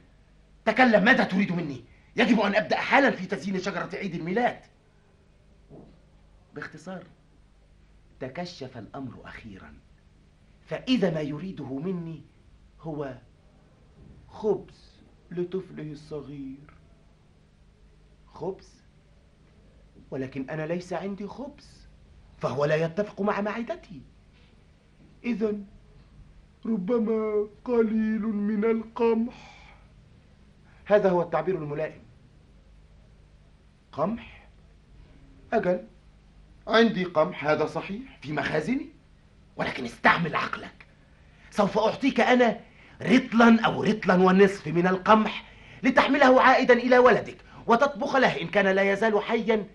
[0.64, 1.84] تكلم ماذا تريد مني؟
[2.16, 4.60] يجب أن أبدأ حالا في تزيين شجرة عيد الميلاد.
[6.54, 7.04] باختصار
[8.20, 9.74] تكشف الأمر أخيرا.
[10.68, 12.22] فإذا ما يريده مني
[12.80, 13.14] هو
[14.28, 15.00] خبز
[15.30, 16.74] لطفله الصغير.
[18.26, 18.82] خبز؟
[20.10, 21.88] ولكن أنا ليس عندي خبز
[22.38, 24.02] فهو لا يتفق مع معدتي.
[25.24, 25.54] إذا
[26.66, 29.68] ربما قليل من القمح.
[30.84, 32.02] هذا هو التعبير الملائم.
[33.92, 34.48] قمح؟
[35.52, 35.86] أجل
[36.66, 38.97] عندي قمح هذا صحيح في مخازني.
[39.58, 40.86] ولكن استعمل عقلك.
[41.50, 42.60] سوف أعطيك أنا
[43.02, 45.44] رطلا أو رطلا ونصف من القمح
[45.82, 47.36] لتحمله عائدا إلى ولدك
[47.66, 49.66] وتطبخ له إن كان لا يزال حيا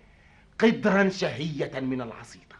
[0.59, 2.55] قدرا شهية من العصيدة.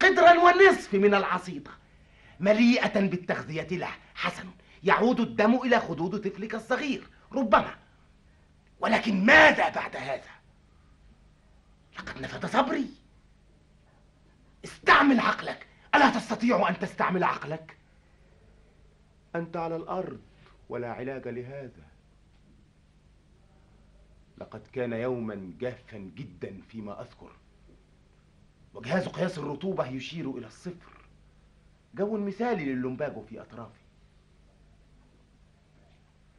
[0.00, 1.70] قدرا ونصف من العصيدة.
[2.40, 4.46] مليئة بالتغذية له حسن.
[4.84, 7.06] يعود الدم إلى خدود طفلك الصغير.
[7.32, 7.74] ربما.
[8.80, 10.32] ولكن ماذا بعد هذا؟
[11.98, 12.86] لقد نفد صبري.
[14.64, 15.66] استعمل عقلك.
[15.94, 17.76] ألا تستطيع أن تستعمل عقلك؟
[19.36, 20.20] أنت على الأرض
[20.68, 21.86] ولا علاج لهذا.
[24.38, 27.30] لقد كان يوما جافا جدا فيما أذكر.
[28.74, 30.92] وجهاز قياس الرطوبة يشير إلى الصفر.
[31.94, 33.82] جو مثالي لللمباجو في أطرافي.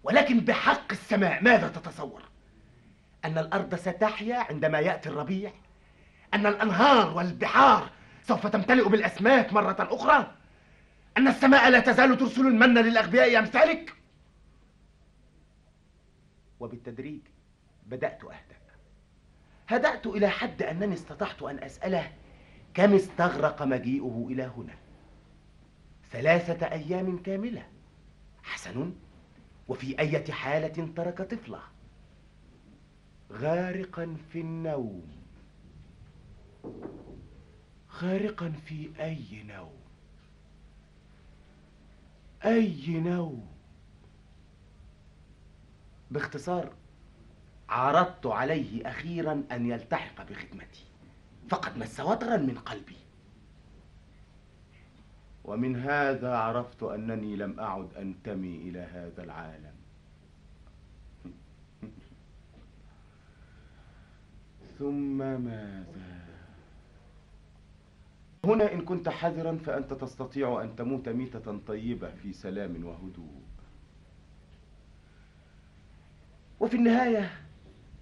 [0.04, 2.22] ولكن بحق السماء ماذا تتصور؟
[3.26, 5.52] أن الأرض ستحيا عندما يأتي الربيع؟
[6.34, 7.90] أن الأنهار والبحار
[8.24, 10.36] سوف تمتلئ بالأسماك مرة أخرى.
[11.18, 13.94] أن السماء لا تزال ترسل المن للأغبياء أمثالك
[16.60, 17.22] وبالتدريج
[17.86, 18.64] بدأت أهدأ.
[19.68, 22.12] هدأت إلى حد أنني استطعت أن أسأله
[22.74, 24.76] كم استغرق مجيئه إلى هنا.
[26.12, 27.68] ثلاثة أيام كاملة.
[28.44, 28.94] حسن
[29.68, 31.62] وفي أية حالة ترك طفله
[33.32, 35.08] غارقا في النوم.
[38.02, 39.80] غارقا في أي نوم.
[42.46, 43.48] أي نوم.
[46.12, 46.74] باختصار
[47.70, 50.86] عرضت عليه أخيرا أن يلتحق بخدمتي.
[51.50, 52.98] فقد مس وترا من قلبي.
[55.44, 59.76] ومن هذا عرفت أنني لم أعد أنتمي إلى هذا العالم.
[64.80, 66.23] ثم ماذا؟
[68.46, 73.42] هنا إن كنت حذرا فأنت تستطيع أن تموت ميتة طيبة في سلام وهدوء.
[76.60, 77.32] وفي النهاية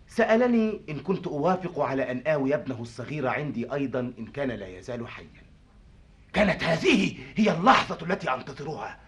[0.07, 5.07] سألني إن كنت أوافق على أن آوي ابنه الصغير عندي أيضا إن كان لا يزال
[5.07, 5.43] حيا.
[6.33, 8.99] كانت هذه هي اللحظة التي أنتظرها.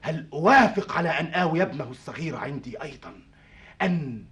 [0.00, 3.12] هل أوافق على أن آوي ابنه الصغير عندي أيضا؟
[3.82, 4.24] أن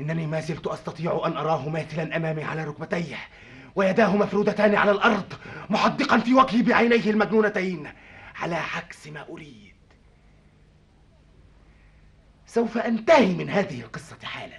[0.00, 3.16] إنني ما زلت أستطيع أن أراه ماثلا أمامي على ركبتيه.
[3.76, 5.32] ويداه مفرودتان على الأرض
[5.70, 7.88] محدقا في وجهي بعينيه المجنونتين.
[8.34, 9.74] على عكس ما أريد.
[12.46, 14.58] سوف أنتهي من هذه القصة حالا.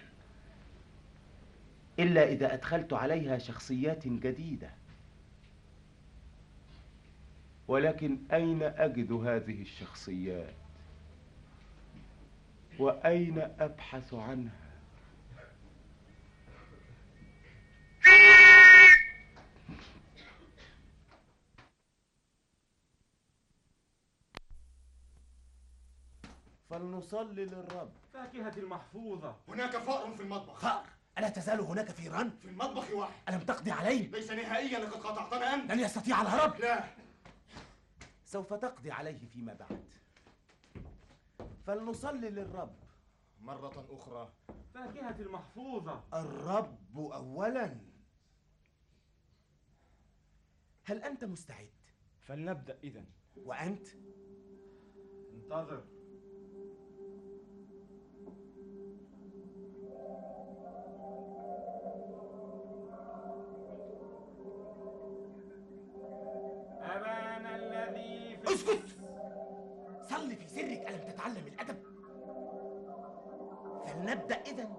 [1.99, 4.69] إلا إذا أدخلت عليها شخصيات جديدة.
[7.67, 10.53] ولكن أين أجد هذه الشخصيات؟
[12.79, 14.67] وأين أبحث عنها؟
[26.69, 27.91] فلنصلي للرب.
[28.13, 29.35] فاكهة المحفوظة.
[29.47, 30.59] هناك فأر في المطبخ.
[30.59, 30.85] فأر؟
[31.17, 33.13] ألا تزال هناك فيران؟ في المطبخ واحد.
[33.29, 35.71] ألم تقضي عليه؟ ليس نهائيا لقد قاطعتنا أنت.
[35.71, 36.59] لن يستطيع الهرب.
[36.59, 36.83] لا.
[38.25, 39.85] سوف تقضي عليه فيما بعد.
[41.65, 42.75] فلنصلي للرب.
[43.41, 44.33] مرة أخرى.
[44.73, 46.03] فاكهة المحفوظة.
[46.13, 47.77] الرب أولا.
[50.83, 51.69] هل أنت مستعد؟
[52.21, 53.05] فلنبدأ إذا
[53.35, 53.87] وأنت؟
[55.33, 55.96] انتظر.
[68.57, 68.97] اسكت.
[70.09, 71.77] صلي في سرك ألم تتعلم الأدب؟
[73.85, 74.69] فلنبدأ إذا.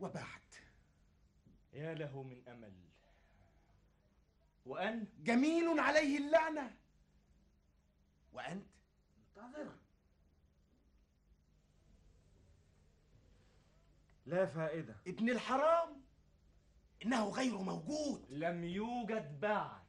[0.00, 0.40] وبعد.
[1.72, 2.72] يا له من أمل.
[4.64, 6.76] وأنت جميل عليه اللعنة.
[8.32, 8.66] وأنت
[9.18, 9.76] انتظر
[14.26, 14.96] لا فائدة.
[15.06, 16.02] ابن الحرام.
[17.04, 18.26] إنه غير موجود.
[18.30, 19.84] لم يوجد بعد.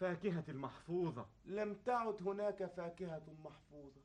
[0.00, 4.00] فاكهة المحفوظة لم تعد هناك فاكهة محفوظة.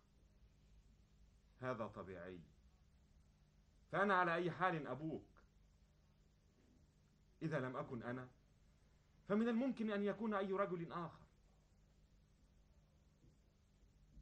[1.61, 2.39] هذا طبيعي.
[3.91, 5.25] فأنا على أي حال أبوك.
[7.41, 8.29] إذا لم أكن أنا
[9.31, 11.25] فمن الممكن أن يكون أي رجل آخر.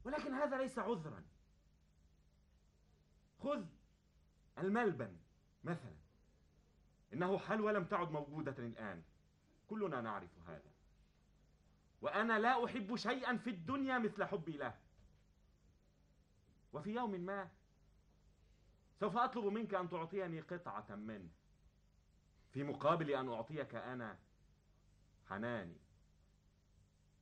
[0.04, 1.24] ولكن هذا ليس عذرا.
[3.42, 3.64] خذ
[4.58, 5.16] الملبن
[5.64, 5.94] مثلا.
[7.12, 9.02] إنه حلوى لم تعد موجودة الآن.
[9.68, 10.70] كلنا نعرف هذا.
[12.02, 14.78] وأنا لا أحب شيئا في الدنيا مثل حبي له.
[16.72, 17.50] وفي يوم ما
[19.00, 21.28] سوف أطلب منك أن تعطيني قطعة منه.
[22.52, 24.18] في مقابل أن أعطيك أنا
[25.30, 25.76] حناني.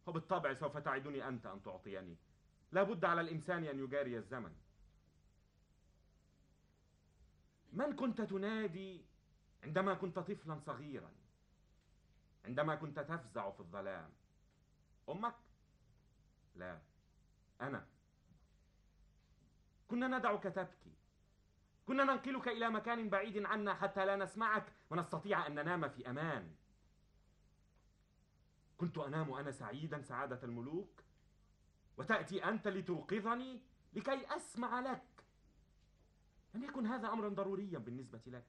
[0.06, 2.16] وبالطبع سوف تعدني أنت أن تعطيني.
[2.72, 4.56] لا بد على الإنسان أن يجاري الزمن.
[7.72, 9.04] من كنت تنادي
[9.64, 11.10] عندما كنت طفلا صغيرا؟
[12.44, 14.10] عندما كنت تفزع في الظلام.
[15.08, 15.34] أمك؟
[16.56, 16.78] لا
[17.60, 17.86] أنا.
[19.88, 20.92] كنا ندعك تبكي.
[21.86, 26.54] كنا ننقلك إلى مكان بعيد عنا حتى لا نسمعك ونستطيع أن ننام في أمان.
[28.78, 31.02] كنت أنام أنا سعيدا سعادة الملوك
[31.96, 33.60] وتأتي أنت لتوقظني
[33.92, 35.24] لكي أسمع لك.
[36.54, 38.44] لم يكن هذا أمرا ضروريا بالنسبة لك.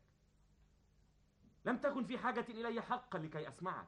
[1.65, 3.88] لم تكن في حاجة إلي حقا لكي أسمعك.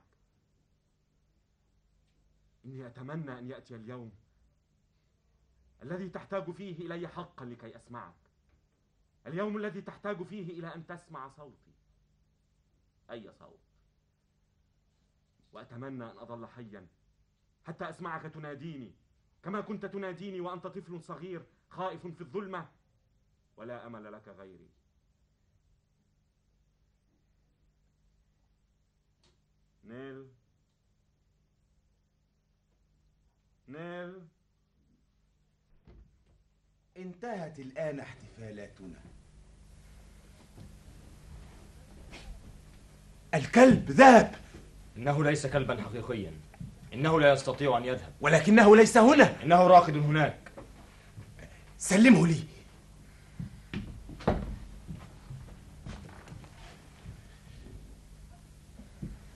[2.66, 4.12] إني أتمنى أن يأتي اليوم
[5.84, 8.16] الذي تحتاج فيه إلي حقا لكي أسمعك.
[9.28, 11.72] اليوم الذي تحتاج فيه إلى أن تسمع صوتي.
[13.12, 13.71] أي صوت؟
[15.54, 16.88] وأتمنى أن أظل حيا.
[17.68, 18.92] حتى أسمعك تناديني.
[19.44, 22.68] كما كنت تناديني وأنت طفل صغير خائف في الظلمة.
[23.58, 24.70] ولا أمل لك غيري.
[29.84, 30.28] نيل.
[33.68, 34.28] نيل.
[36.98, 39.00] انتهت الآن احتفالاتنا.
[43.34, 44.51] الكلب ذهب.
[44.98, 46.32] إنه ليس كلبا حقيقيا.
[46.94, 48.14] إنه لا يستطيع أن يذهب.
[48.22, 49.44] ولكنه ليس هنا.
[49.44, 50.52] إنه راقد هناك.
[51.78, 52.44] سلمه لي.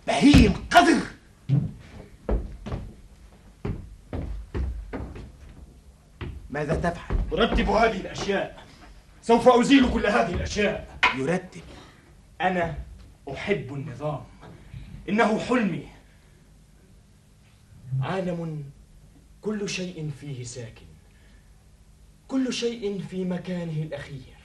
[0.08, 1.02] بهيم قذر
[6.50, 8.66] ماذا تفعل؟ أرتب هذه الأشياء.
[9.22, 11.00] سوف أزيل كل هذه الأشياء.
[11.18, 11.62] يرتب.
[12.42, 12.76] أنا
[13.34, 14.24] أحب النظام.
[15.10, 15.88] إنه حلمي.
[18.02, 18.64] عالم
[19.42, 20.86] كل شيء فيه ساكن.
[22.28, 24.36] كل شيء في مكانه الأخير.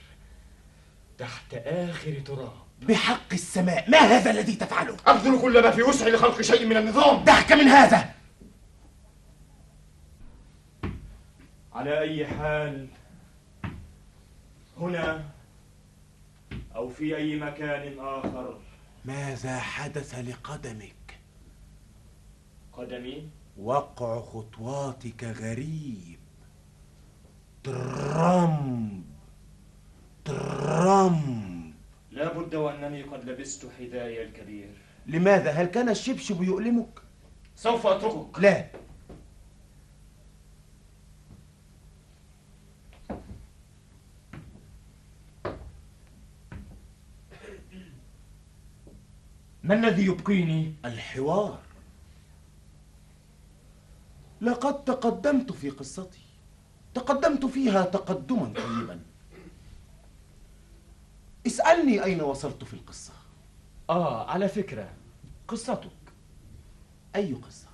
[1.19, 2.53] تحت آخر تراب.
[2.83, 3.91] بحق السماء.
[3.91, 7.25] ما هذا الذي تفعله؟ أبذل كل ما في وسعي لخلق شيء من النظام.
[7.25, 8.15] دعك من هذا.
[11.73, 12.87] على أي حال
[14.77, 15.25] هنا
[16.75, 18.59] أو في أي مكان آخر
[19.05, 21.19] ماذا حدث لقدمك؟
[22.73, 23.29] قدمي؟
[23.59, 26.19] وقع خطواتك غريب.
[27.65, 29.05] ترم
[30.25, 31.75] ترم
[32.11, 34.71] لا بد وأنني قد لبست حذائي الكبير.
[35.07, 37.03] لماذا؟ هل كان الشبشب يؤلمك؟
[37.57, 38.67] سوف أتركك لا.
[49.71, 51.59] ما الذي يبقيني؟ الحوار.
[54.41, 56.21] لقد تقدمت في قصتي.
[56.95, 59.01] تقدمت فيها تقدما طيبا.
[61.47, 63.13] اسألني أين وصلت في القصة.
[63.91, 64.89] آه على فكرة.
[65.49, 65.91] قصتك.
[67.17, 67.69] أي قصة؟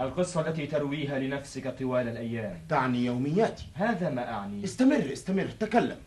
[0.00, 2.60] القصة التي ترويها لنفسك طوال الأيام.
[2.68, 4.64] تعني يومياتي هذا ما أعني.
[4.64, 5.98] استمر استمر تكلم.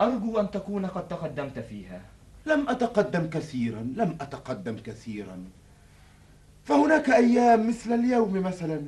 [0.00, 2.13] أرجو أن تكون قد تقدمت فيها.
[2.46, 5.44] لم أتقدم كثيرا لم أتقدم كثيرا.
[6.64, 8.82] فهناك أيام مثل اليوم مثلا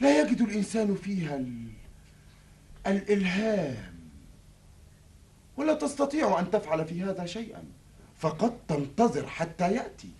[0.00, 1.68] لا يجد الإنسان فيها ال...
[2.86, 3.94] الإلهام.
[5.56, 7.64] ولا تستطيع أن تفعل في هذا شيئا.
[8.18, 10.10] فقد تنتظر حتى يأتي.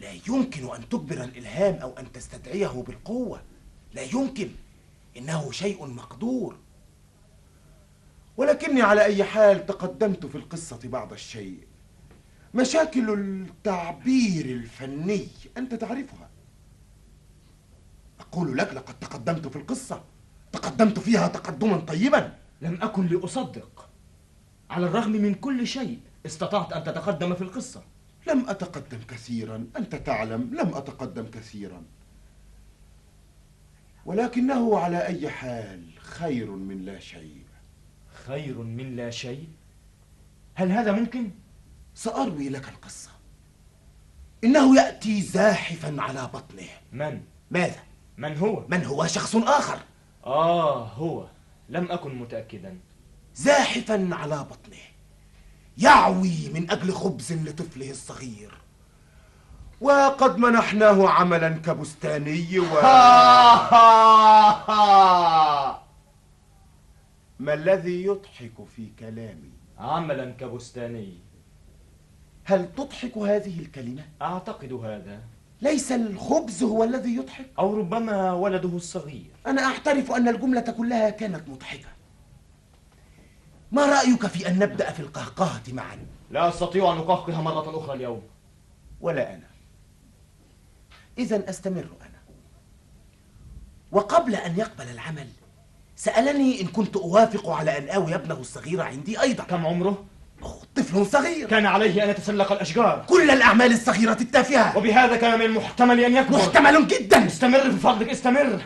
[0.00, 3.42] لا يمكن أن تجبر الإلهام أو أن تستدعيه بالقوة.
[3.94, 4.48] لا يمكن.
[5.16, 6.56] إنه شيء مقدور.
[8.38, 11.66] ولكني على أي حال تقدمت في القصة بعض الشيء.
[12.54, 16.30] مشاكل التعبير الفني أنت تعرفها.
[18.20, 20.04] أقول لك لقد تقدمت في القصة.
[20.52, 22.34] تقدمت فيها تقدما طيبا.
[22.62, 23.88] لم أكن لأصدق.
[24.70, 27.82] على الرغم من كل شيء استطعت أن تتقدم في القصة.
[28.28, 29.66] لم أتقدم كثيرا.
[29.76, 31.82] أنت تعلم لم أتقدم كثيرا.
[34.06, 37.48] ولكنه على أي حال خير من لا شيء.
[38.28, 39.48] خير من لا شيء؟
[40.54, 41.30] هل هذا ممكن؟
[41.94, 43.10] سأروي لك القصة.
[44.44, 46.68] إنه يأتي زاحفا على بطنه.
[46.92, 47.20] من؟
[47.50, 47.80] ماذا؟
[48.18, 49.78] من هو؟ من هو؟ شخص آخر.
[50.26, 51.26] آه هو.
[51.68, 52.78] لم أكن متأكدا.
[53.34, 54.82] زاحفا على بطنه.
[55.78, 58.54] يعوي من أجل خبز لطفله الصغير.
[59.80, 62.64] وقد منحناه عملا كبستاني و
[67.38, 71.18] ما الذي يضحك في كلامي؟ عملا كبستاني.
[72.44, 75.20] هل تضحك هذه الكلمة؟ أعتقد هذا.
[75.62, 79.30] ليس الخبز هو الذي يضحك؟ أو ربما ولده الصغير.
[79.46, 81.88] أنا أعترف أن الجملة كلها كانت مضحكة.
[83.72, 88.22] ما رأيك في أن نبدأ في القهقهة معا؟ لا أستطيع أن أقهقه مرة أخرى اليوم.
[89.00, 89.48] ولا أنا.
[91.18, 92.18] إذا أستمر أنا.
[93.92, 95.28] وقبل أن يقبل العمل
[95.98, 99.44] سألني إن كنت أوافق على أن آوي ابنه الصغير عندي أيضا.
[99.44, 100.04] كم عمره؟
[100.74, 101.48] طفل صغير.
[101.48, 103.06] كان عليه أن يتسلق الأشجار.
[103.08, 104.78] كل الأعمال الصغيرة التافهة.
[104.78, 106.38] وبهذا كان من المحتمل أن يكبر.
[106.38, 107.26] محتمل جدا.
[107.26, 108.62] استمر في فضلك استمر.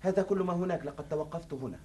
[0.00, 1.78] هذا كل ما هناك لقد توقفت هنا.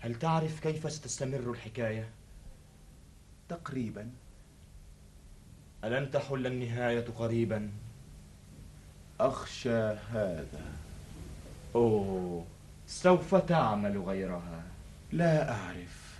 [0.00, 2.08] هل تعرف كيف ستستمر الحكاية؟
[3.48, 4.10] تقريبا.
[5.84, 7.70] ألن تحل النهاية قريبا؟
[9.20, 9.82] أخشى
[10.12, 10.83] هذا.
[11.74, 12.46] أوه
[12.86, 14.64] سوف تعمل غيرها.
[15.12, 16.14] لا أعرف.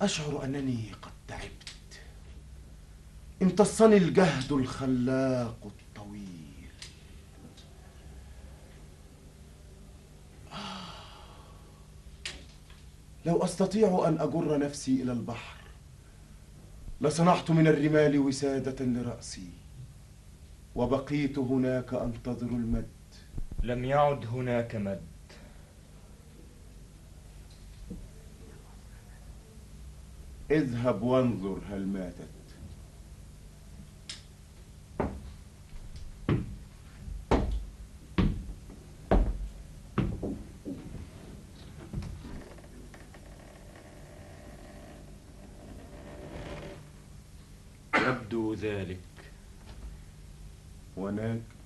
[0.00, 2.00] أشعر أنني قد تعبت.
[3.42, 6.68] امتصني الجهد الخلاق الطويل.
[10.52, 10.56] آه.
[13.26, 15.56] لو أستطيع أن أجر نفسي إلى البحر
[17.00, 19.50] لصنعت من الرمال وسادة لرأسي
[20.74, 22.88] وبقيت هناك أنتظر المد.
[23.62, 25.00] لم يعد هناك مد.
[30.50, 32.28] اذهب وانظر هل ماتت.
[47.94, 48.98] يبدو ذلك.
[50.96, 51.61] هناك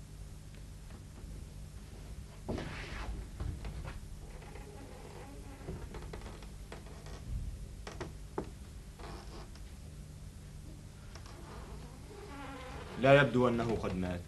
[13.06, 14.20] لا يبدو أنه قد مات.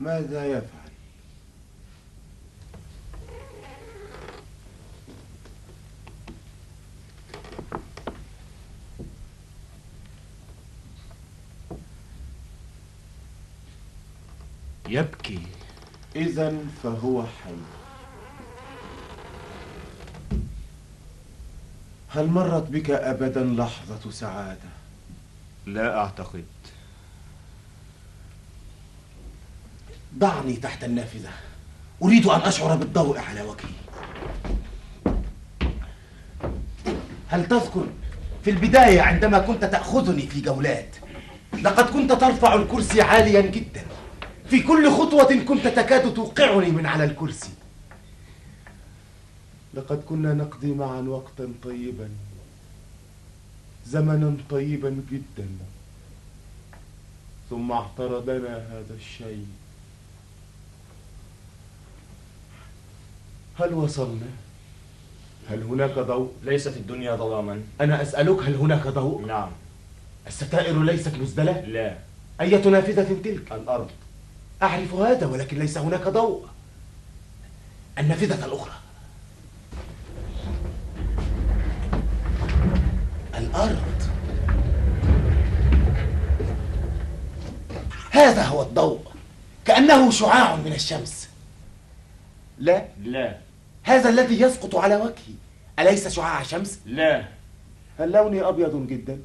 [0.00, 0.90] ماذا يفعل؟
[14.88, 15.42] يبكي.
[16.16, 17.54] إذا فهو حي.
[22.08, 24.70] هل مرت بك أبدا لحظة سعادة؟
[25.66, 26.44] لا أعتقد.
[30.18, 31.30] ضعني تحت النافذة.
[32.02, 33.78] أريد أن أشعر بالضوء على وجهي.
[37.28, 37.86] هل تذكر
[38.44, 40.96] في البداية عندما كنت تأخذني في جولات
[41.62, 43.84] لقد كنت ترفع الكرسي عاليا جدا.
[44.50, 47.50] في كل خطوة كنت تكاد توقعني من على الكرسي.
[49.74, 52.08] لقد كنا نقضي معا وقتا طيبا
[53.86, 55.48] زمنا طيبا جدا.
[57.50, 59.46] ثم اعترضنا هذا الشيء.
[63.60, 64.26] هل وصلنا؟
[65.50, 67.62] هل هناك ضوء؟ ليست الدنيا ظلاما.
[67.80, 69.50] أنا أسألك هل هناك ضوء؟ نعم.
[70.26, 71.94] الستائر ليست مزدلة؟ لا.
[72.40, 73.90] اية نافذة تلك؟ الأرض.
[74.62, 76.46] اعرف هذا ولكن ليس هناك ضوء.
[77.98, 78.72] النافذة الأخرى.
[83.38, 84.02] الأرض.
[88.10, 89.00] هذا هو الضوء.
[89.64, 91.28] كأنه شعاع من الشمس.
[92.58, 92.84] لا.
[93.02, 93.47] لا.
[93.88, 95.34] هذا الذي يسقط على وجهي.
[95.78, 97.24] أليس شعاع شمس لا.
[97.98, 99.18] هل لوني أبيض جدا.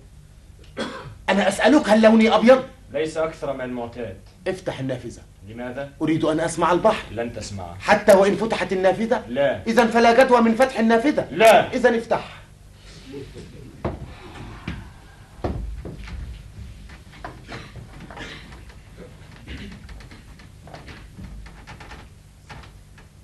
[1.29, 2.63] أنا أسألك هل لوني أبيض؟
[2.93, 4.17] ليس أكثر من المعتاد.
[4.47, 5.21] افتح النافذة.
[5.49, 7.13] لماذا؟ أريد أن أسمع البحر.
[7.13, 7.75] لن تسمع.
[7.79, 9.59] حتى وإن فتحت النافذة؟ لا.
[9.67, 11.27] اذا فلا جدوى من فتح النافذة.
[11.31, 11.73] لا.
[11.73, 12.41] اذا افتح.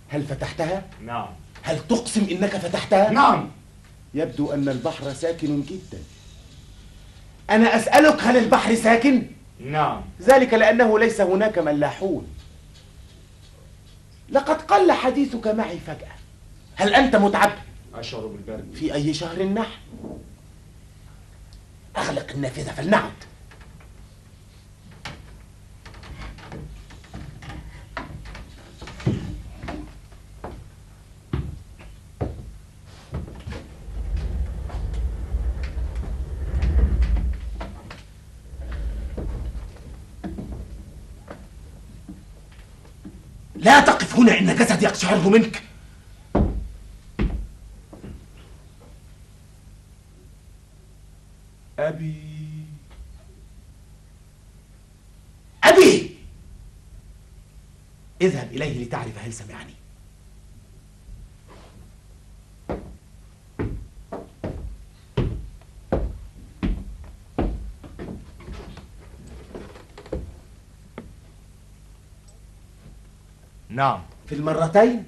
[0.10, 1.27] هل فتحتها؟ نعم.
[1.64, 3.49] هل تقسم إنك فتحتها؟ نعم.
[4.14, 5.99] يبدو أن البحر ساكن جدا.
[7.49, 9.26] أنا أسألك هل البحر ساكن؟
[9.60, 10.02] نعم.
[10.22, 12.27] ذلك لأنه ليس هناك ملاحون.
[14.30, 16.15] لقد قل حديثك معي فجأة.
[16.76, 17.52] هل أنت متعب؟
[17.94, 18.73] أشعر بالبرد.
[18.73, 19.80] في أي شهر نحن؟
[21.98, 23.11] أغلق النافذة فلنعد.
[43.60, 45.64] لا تقف هنا إن جسدي يقشعر منك.
[51.80, 52.15] أبي.
[55.64, 56.15] أبي!
[58.22, 59.78] اذهب إليه لتعرف هل سمعني.
[73.80, 74.01] نعم.
[74.27, 75.06] في المرتين؟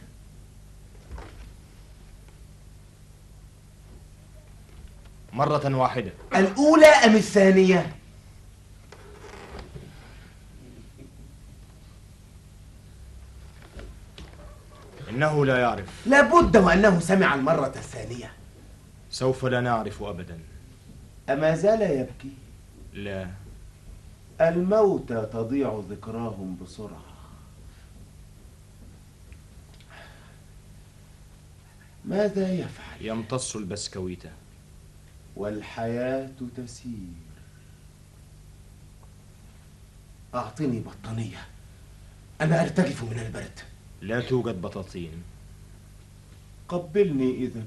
[5.33, 6.11] مرة واحدة.
[6.35, 7.95] الأولى أم الثانية؟
[15.09, 16.07] إنه لا يعرف.
[16.07, 18.33] لابد وأنه سمع المرة الثانية.
[19.09, 20.39] سوف لا نعرف أبدا.
[21.29, 22.31] أما زال يبكي؟
[22.93, 23.27] لا.
[24.41, 27.10] الموتى تضيع ذكراهم بسرعة.
[32.05, 34.23] ماذا يفعل؟ يمتص البسكويت.
[35.35, 36.91] والحياة تسير.
[40.35, 41.47] أعطني بطانية.
[42.41, 43.59] أنا أرتجف من البرد.
[44.01, 45.23] لا توجد بطاطين.
[46.69, 47.65] قبلني إذا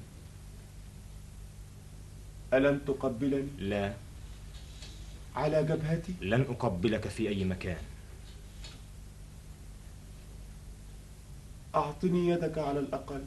[2.54, 3.94] ألم تقبلني؟ لا.
[5.36, 7.82] على جبهتي؟ لن أقبلك في أي مكان.
[11.74, 13.24] أعطني يدك على الأقل.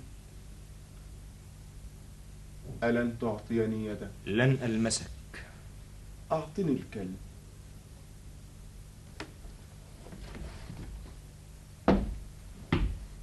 [2.84, 5.10] ألن تعطيني يدك؟ لن ألمسك.
[6.31, 7.18] أعطني الكلب.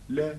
[0.09, 0.39] لا.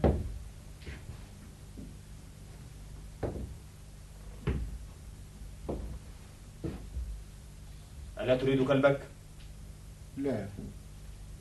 [8.19, 9.01] ألا تريد كلبك؟
[10.17, 10.47] لا.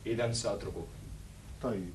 [0.07, 0.87] إذا سأتركه.
[1.63, 1.93] طيب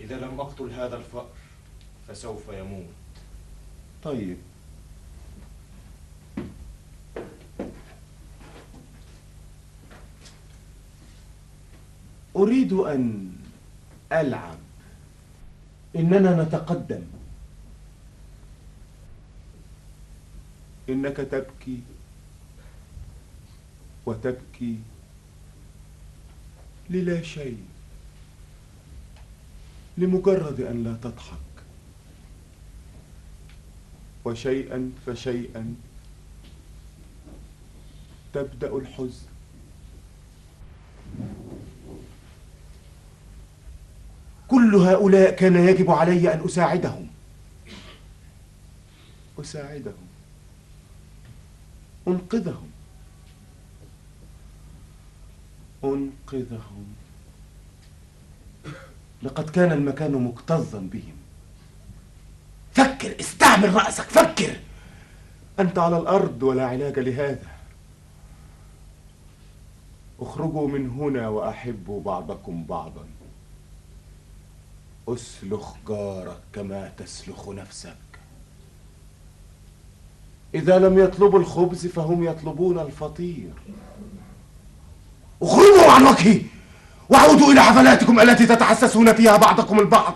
[0.00, 0.26] إذا
[0.72, 1.28] هذا الفأر
[2.08, 2.86] فسوف يموت.
[4.04, 4.36] طيب.
[12.36, 13.32] أريد أن
[14.12, 14.58] ألعب.
[15.96, 17.02] إننا نتقدم.
[20.88, 21.80] إنك تبكي.
[24.06, 24.78] وتبكي.
[26.90, 27.71] للا شيء.
[29.98, 31.36] لمجرد أن لا تضحك.
[34.24, 35.74] وشيئا فشيئا
[38.34, 39.26] تبدأ الحزن.
[44.48, 47.08] كل هؤلاء كان يجب علي أن أساعدهم.
[49.40, 50.06] أساعدهم.
[52.08, 52.70] أنقذهم.
[55.84, 56.94] أنقذهم.
[59.22, 61.16] لقد كان المكان مكتظا بهم.
[62.72, 64.56] فكر استعمل رأسك فكر.
[65.60, 67.50] أنت على الأرض ولا علاج لهذا.
[70.20, 73.04] اخرجوا من هنا وأحبوا بعضكم بعضا.
[75.08, 77.96] أسلخ جارك كما تسلخ نفسك.
[80.54, 83.52] إذا لم يطلبوا الخبز فهم يطلبون الفطير.
[85.42, 86.42] اخرجوا عن وجهي!
[87.12, 90.14] وعودوا إلى حفلاتكم التي تتحسسون فيها بعضكم البعض.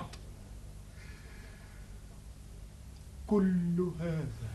[3.27, 4.51] كل هذا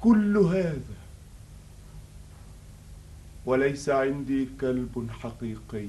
[0.00, 0.96] كل هذا
[3.46, 5.88] وليس عندي كلب حقيقي.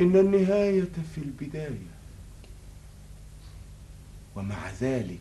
[0.00, 1.96] إن النهاية في البداية
[4.36, 5.18] ومع ذلك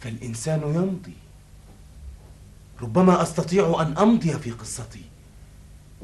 [0.00, 1.23] فالإنسان يمضي.
[2.82, 5.02] ربما أستطيع أن أمضي في قصتي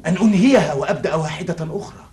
[0.07, 2.07] أن أنهيها وأبدأ واحدة أخرى.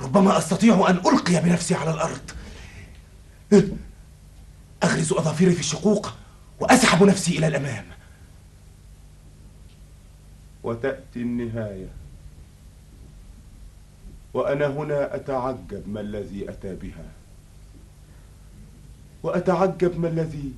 [0.00, 2.30] ربما أستطيع أن ألقي بنفسي على الأرض.
[4.84, 6.12] أغرز أظافري في الشقوق
[6.60, 7.84] وأسحب نفسي إلى الأمام.
[10.62, 11.88] وتأتي النهاية.
[14.34, 17.06] وأنا هنا أتعجب ما الذي أتى بها.
[19.22, 20.52] وأتعجب ما الذي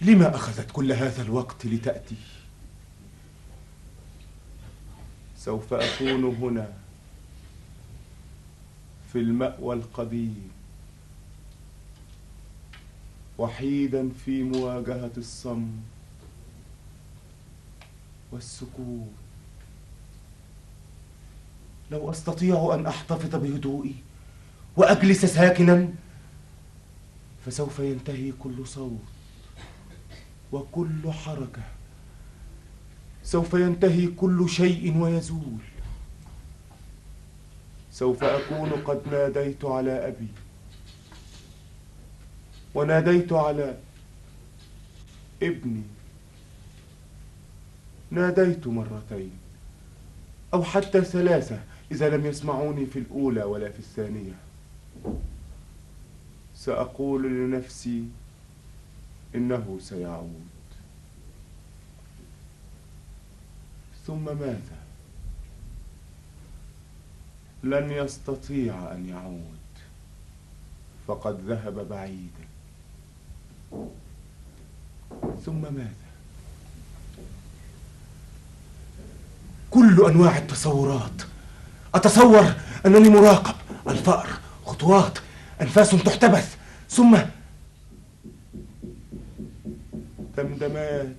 [0.00, 2.16] لما أخذت كل هذا الوقت لتأتي؟
[5.36, 6.72] سوف أكون هنا
[9.12, 10.50] في المأوى القديم
[13.38, 15.68] وحيدا في مواجهة الصمت
[18.32, 19.12] والسكون.
[21.90, 23.94] لو أستطيع أن أحتفظ بهدوئي
[24.76, 25.88] وأجلس ساكنا
[27.46, 29.19] فسوف ينتهي كل صوت.
[30.52, 31.62] وكل حركة.
[33.22, 35.58] سوف ينتهي كل شيء ويزول.
[37.92, 40.28] سوف أكون قد ناديت على أبي.
[42.74, 43.78] وناديت على
[45.42, 45.82] ابني.
[48.10, 49.30] ناديت مرتين
[50.54, 51.60] أو حتى ثلاثة
[51.92, 54.32] إذا لم يسمعوني في الأولى ولا في الثانية.
[56.54, 58.04] سأقول لنفسي
[59.34, 60.50] إنه سيعود.
[64.06, 64.80] ثم ماذا؟
[67.62, 69.60] لن يستطيع أن يعود.
[71.08, 72.46] فقد ذهب بعيدا.
[75.46, 76.10] ثم ماذا؟
[79.70, 81.22] كل أنواع التصورات.
[81.94, 82.54] أتصور
[82.86, 83.54] أنني مراقب.
[83.88, 84.28] الفأر
[84.66, 85.18] خطوات
[85.60, 86.44] أنفاس تحتبس
[86.90, 87.18] ثم
[90.36, 91.16] دمدمات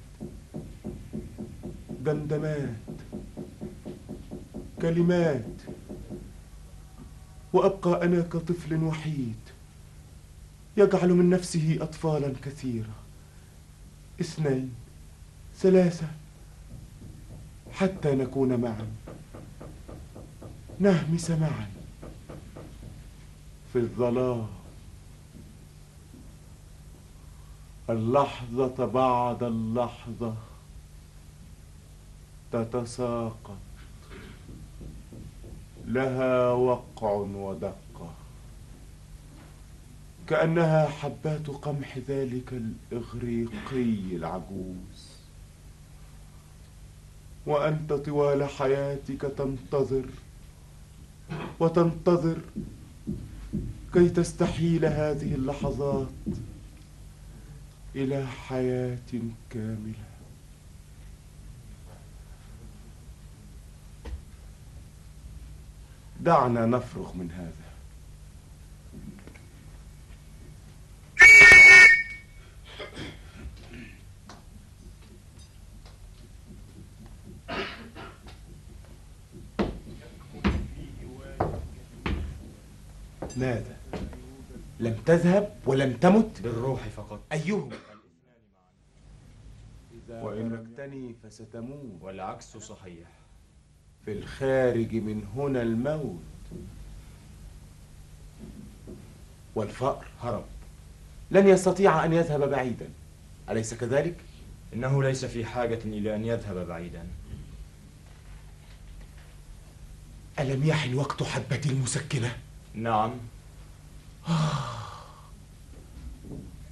[2.05, 2.75] دمدمات
[4.81, 5.45] كلمات.
[7.53, 9.39] وأبقى أنا كطفل وحيد
[10.77, 12.95] يجعل من نفسه أطفالا كثيرة.
[14.21, 14.73] اثنين
[15.57, 16.07] ثلاثة
[17.71, 18.87] حتى نكون معا.
[20.79, 21.69] نهمس معا
[23.73, 24.60] في الظلام.
[27.89, 30.35] اللحظة بعد اللحظة
[32.51, 33.57] تتساقط.
[35.87, 38.13] لها وقع ودقة
[40.27, 45.11] كأنها حبات قمح ذلك الإغريقي العجوز.
[47.45, 50.05] وأنت طوال حياتك تنتظر
[51.59, 52.37] وتنتظر
[53.93, 56.07] كي تستحيل هذه اللحظات.
[57.95, 58.97] إلى حياة
[59.49, 59.93] كاملة.
[66.19, 67.71] دعنا نفرغ من هذا.
[83.37, 83.70] ماذا
[85.01, 87.19] لم تذهب ولم تمت بالروح فقط.
[87.31, 87.69] أيهم؟
[90.09, 92.01] وإن تركتني فستموت.
[92.01, 93.07] والعكس صحيح.
[94.05, 96.19] في الخارج من هنا الموت.
[99.55, 100.45] والفأر هرب.
[101.31, 102.89] لن يستطيع أن يذهب بعيدا.
[103.49, 104.15] أليس كذلك؟
[104.73, 107.07] إنه ليس في حاجة إلى أن يذهب بعيدا.
[110.39, 112.37] ألم يحن وقت حبة المسكنة؟
[112.73, 113.11] نعم.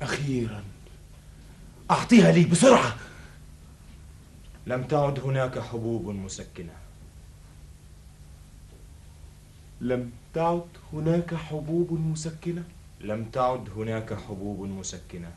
[0.02, 0.64] أخيرا.
[1.92, 2.96] أعطيها لي بسرعة.
[4.68, 6.74] لم تعد هناك حبوب مسكنة.
[9.82, 12.64] لم تعد هناك حبوب مسكنة؟
[13.02, 15.32] لم تعد هناك حبوب مسكنة.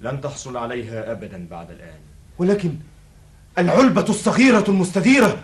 [0.00, 2.00] لن تحصل عليها أبدا بعد الآن.
[2.38, 2.74] ولكن
[3.58, 5.42] العلبة الصغيرة المستديرة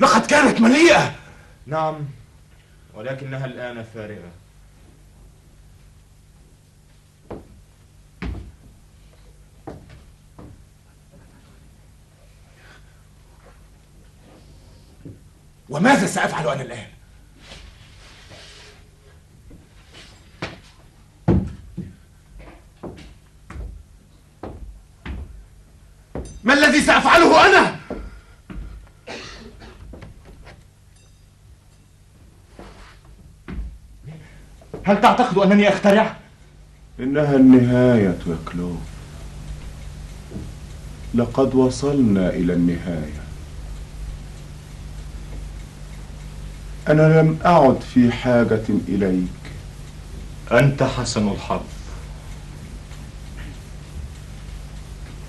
[0.00, 1.14] لقد كانت مليئة.
[1.66, 2.04] نعم
[2.94, 4.30] ولكنها الآن فارغة.
[15.68, 16.86] وماذا سأفعل أنا الآن؟
[26.44, 27.78] ما الذي سأفعله أنا؟
[34.84, 36.16] هل تعتقد أنني أخترع؟
[37.00, 38.78] إنها النهاية يا كلوف
[41.14, 43.27] لقد وصلنا إلى النهاية
[46.88, 49.28] أنا لم أعد في حاجة إليك.
[50.52, 51.60] أنت حسن الحظ.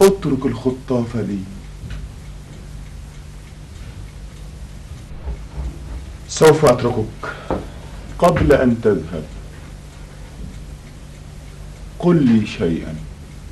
[0.02, 1.40] أترك الخطاف لي.
[6.27, 7.34] سوف أتركك
[8.19, 9.23] قبل أن تذهب.
[11.99, 12.95] قل لي شيئا.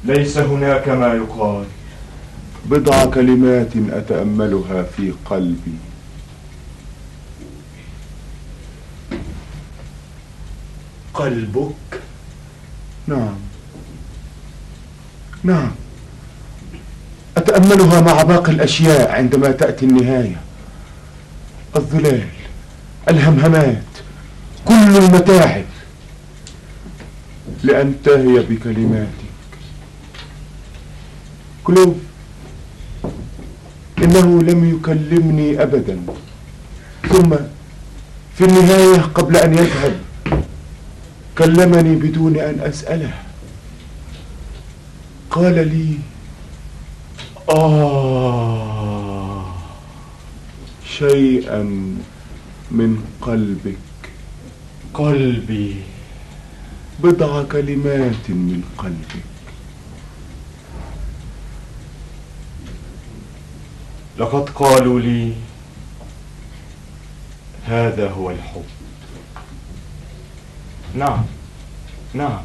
[0.03, 1.65] ليس هناك ما يقال.
[2.65, 5.86] بضع كلمات أتأملها في قلبي.
[11.17, 12.01] قلبك.
[13.07, 13.35] نعم.
[15.43, 15.71] نعم.
[17.37, 20.41] أتأملها مع باقي الأشياء عندما تأتي النهاية.
[21.75, 22.27] الظلال
[23.09, 23.83] الهمهمات
[24.65, 25.65] كل المتاعب.
[27.63, 29.27] لأنتهي بكلماتك.
[31.63, 31.99] كلوب
[34.03, 35.99] إنه لم يكلمني أبدا.
[37.09, 37.35] ثم
[38.37, 40.06] في النهاية قبل أن يذهب.
[41.37, 43.13] كلمني بدون أن أسأله.
[45.31, 45.97] قال لي
[47.49, 49.53] آه
[50.97, 51.63] شيئا
[52.71, 53.77] من قلبك.
[54.93, 55.75] قلبي.
[57.03, 59.23] بضع كلمات من قلبك.
[64.17, 65.33] لقد قالوا لي
[67.65, 68.76] هذا هو الحب.
[70.97, 71.25] نعم.
[72.13, 72.41] نعم.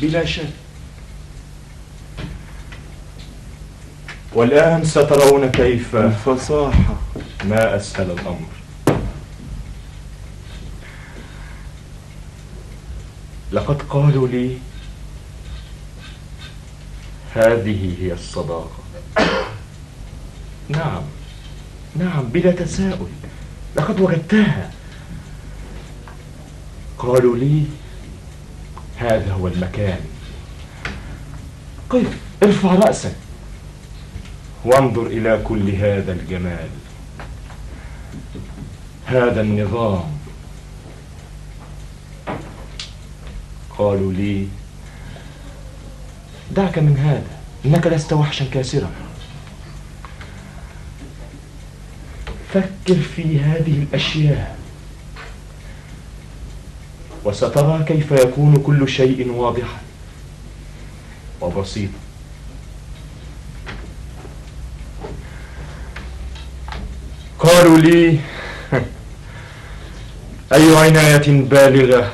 [0.00, 0.50] بلا شك.
[4.32, 6.96] والآن سترون كيف؟ الفصاحة
[7.44, 8.48] ما أسهل الأمر.
[13.52, 14.58] لقد قالوا لي
[17.34, 18.78] هذه هي الصداقة.
[20.68, 21.02] نعم.
[21.96, 23.08] نعم بلا تساؤل.
[23.76, 24.77] لقد وجدتها.
[26.98, 27.64] قالوا لي
[28.96, 30.00] هذا هو المكان.
[31.90, 33.14] قف ارفع رأسك.
[34.64, 36.68] وانظر إلى كل هذا الجمال.
[39.06, 40.18] هذا النظام.
[43.78, 44.48] قالوا لي
[46.50, 48.90] دعك من هذا إنك لست وحشا كاسرا.
[52.54, 54.57] فكر في هذه الأشياء.
[57.24, 59.78] وسترى كيف يكون كل شيء واضحا.
[61.40, 61.98] وبسيطا
[67.38, 68.08] قالوا لي
[70.52, 72.12] أي عناية بالغة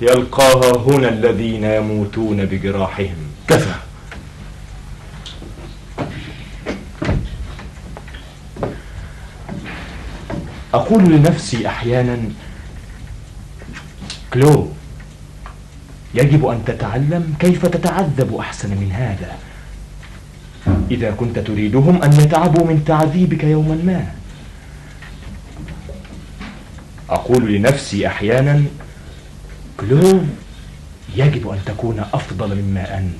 [0.00, 3.16] يلقاها هنا الذين يموتون بجراحهم؟
[3.48, 3.74] كفى
[10.74, 12.18] أقول لنفسي أحيانا
[14.32, 14.68] كلو
[16.14, 19.36] يجب أن تتعلم كيف تتعذب أحسن من هذا.
[20.90, 24.06] إذا كنت تريدهم أن يتعبوا من تعذيبك يوما ما.
[27.10, 28.64] أقول لنفسي أحيانا
[29.80, 30.20] كلو
[31.16, 33.14] يجب أن تكون أفضل مما أنت.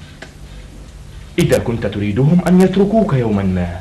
[1.38, 3.80] إذا كنت تريدهم أن يتركوك يوما ما.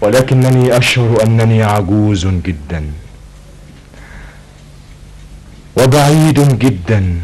[0.00, 2.82] ولكنني أشعر أنني عجوز جدا.
[5.76, 7.20] وبعيد جدا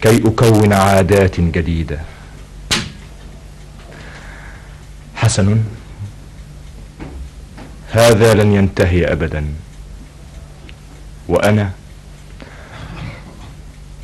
[0.00, 1.98] كي أكون عادات جديدة.
[5.16, 5.64] حسن
[7.92, 9.44] هذا لن ينتهي أبدا.
[11.28, 11.70] وأنا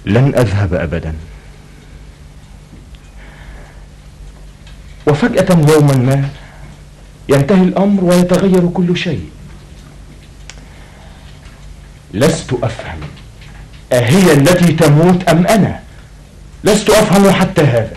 [0.04, 1.14] لن أذهب أبدا.
[5.06, 6.28] وفجأة يوما ما
[7.28, 9.28] ينتهي الأمر ويتغير كل شيء.
[12.14, 13.00] لست أفهم.
[13.92, 15.80] أهي التي تموت أم أنا؟
[16.64, 17.96] لست أفهم حتى هذا.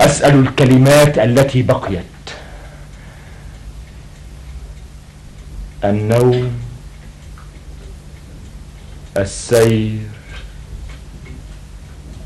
[0.00, 2.04] أسأل الكلمات التي بقيت.
[5.84, 6.52] النوم
[9.16, 9.98] السير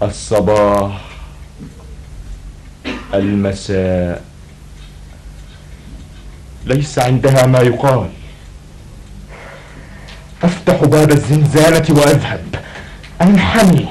[0.03, 1.05] الصباح
[3.15, 4.34] المساء.
[6.67, 8.11] ليس عندها ما يقال.
[10.43, 12.45] أفتح باب الزنزانة وأذهب.
[13.23, 13.87] أنحني.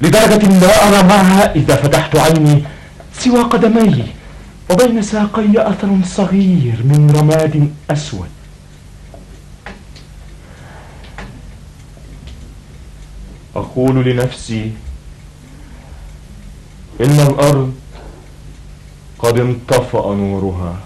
[0.00, 2.64] لدرجة لا أرى معها إذا فتحت عيني
[3.18, 4.04] سوى قدمي
[4.70, 8.28] وبين ساقي أثر صغير من رماد أسود.
[13.56, 14.72] أقول لنفسي
[17.00, 17.74] إن الأرض
[19.18, 20.76] قد انطفأ نورها.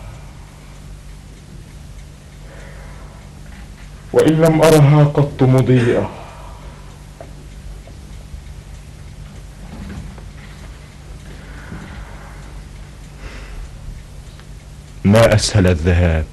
[4.14, 6.10] وإن لم أرها قط مضيئة.
[15.04, 16.24] ما أسهل الذهاب؟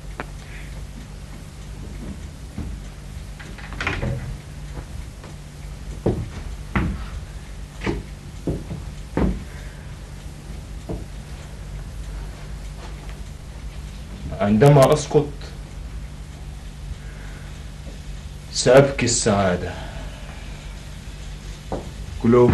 [14.41, 15.40] عندما أسقط
[18.53, 19.73] سأبكي السعادة.
[22.23, 22.51] كلوب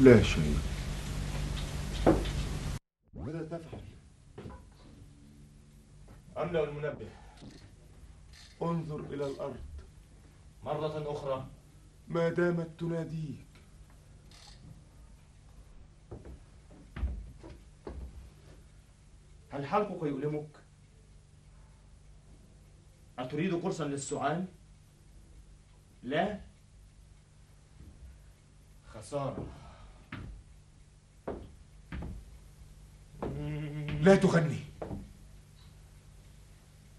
[0.00, 0.58] لا شيء.
[3.14, 3.80] ماذا تفعل؟
[6.36, 7.08] أملأ المنبه.
[8.62, 9.60] انظر إلى الأرض.
[10.64, 11.46] مرة أخرى.
[12.08, 13.46] ما دامت تناديك.
[19.50, 20.59] هل حلقك يؤلمك؟
[23.20, 24.44] أتريد قرصا للسعال؟
[26.02, 26.40] لا
[28.94, 29.46] خسارة
[34.00, 34.60] لا تغني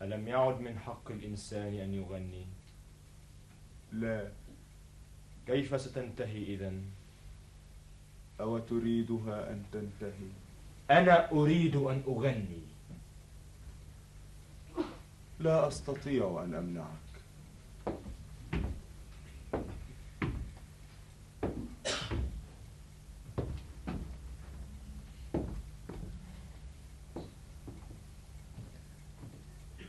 [0.01, 2.45] ألم يعد من حق الإنسان أن يغني؟
[3.91, 4.31] لا
[5.47, 6.85] كيف ستنتهي إذن؟
[8.39, 10.29] أو تريدها أن تنتهي
[10.91, 12.70] أنا أريد أن أغني
[15.41, 16.85] لا أستطيع أن أمنعك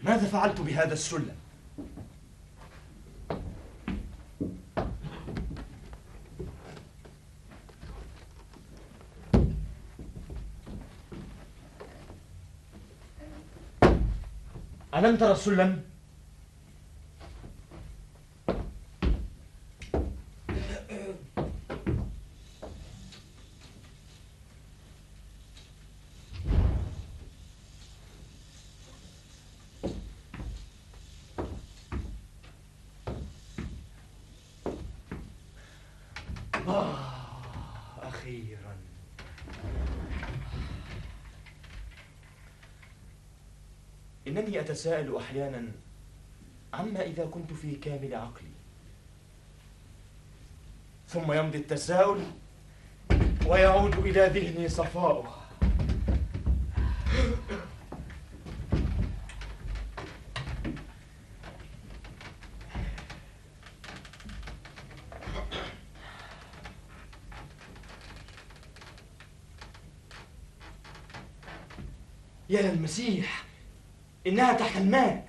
[0.03, 1.41] ماذا فعلت بهذا السلم؟
[15.03, 15.83] ألم ترى السلم؟
[36.69, 36.99] آه
[38.03, 38.77] أخيرا
[44.32, 45.68] إنني أتساءل أحيانا
[46.74, 48.48] عما إذا كنت في كامل عقلي؟
[51.09, 52.20] ثم يمضي التساؤل
[53.46, 55.42] ويعود إلى ذهني صفاؤه.
[72.48, 73.31] يا المسيح!
[74.27, 75.27] إنها تحت الماء.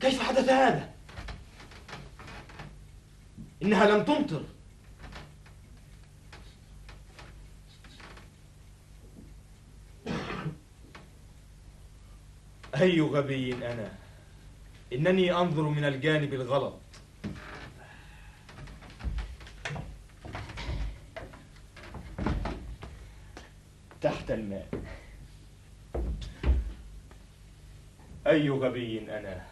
[0.00, 0.94] كيف حدث هذا؟
[3.62, 4.44] إنها لم تمطر.
[12.74, 13.92] أي غبي أنا؟
[14.92, 16.80] إنني أنظر من الجانب الغلط
[24.00, 24.68] تحت الماء
[28.26, 29.46] أي غبي أنا؟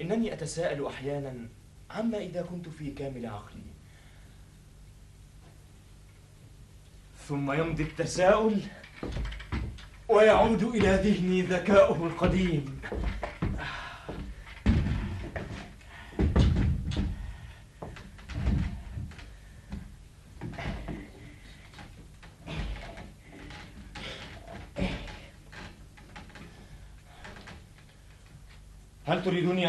[0.00, 1.48] إنني أتساءل أحيانا
[1.90, 3.70] عما إذا كنت في كامل عقلي.
[7.28, 8.60] ثم يمضي التساؤل
[10.08, 12.80] ويعود إلى ذهني ذكاؤه القديم.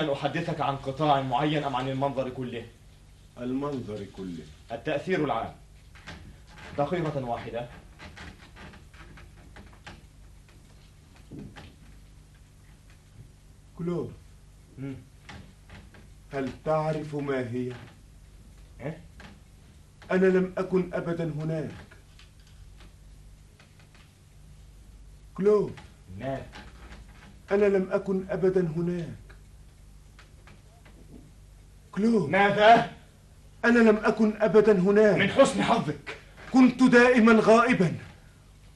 [0.01, 2.65] أن أحدثك عن قطاع معين أم عن المنظر كله؟
[3.39, 5.53] المنظر كله التأثير العام
[6.77, 7.67] دقيقة واحدة
[13.77, 14.09] كلوف
[14.77, 14.95] مم.
[16.33, 17.73] هل تعرف ما هي؟
[18.81, 18.97] إيه؟
[20.11, 21.71] أنا لم أكن أبدا هناك
[25.35, 25.71] كلوف
[26.19, 26.41] ما
[27.51, 29.20] أنا لم أكن أبدا هناك
[31.91, 32.91] كلوف ماذا؟
[33.65, 36.17] أنا لم أكن أبدا هناك من حسن حظك
[36.53, 37.93] كنت دائما غائبا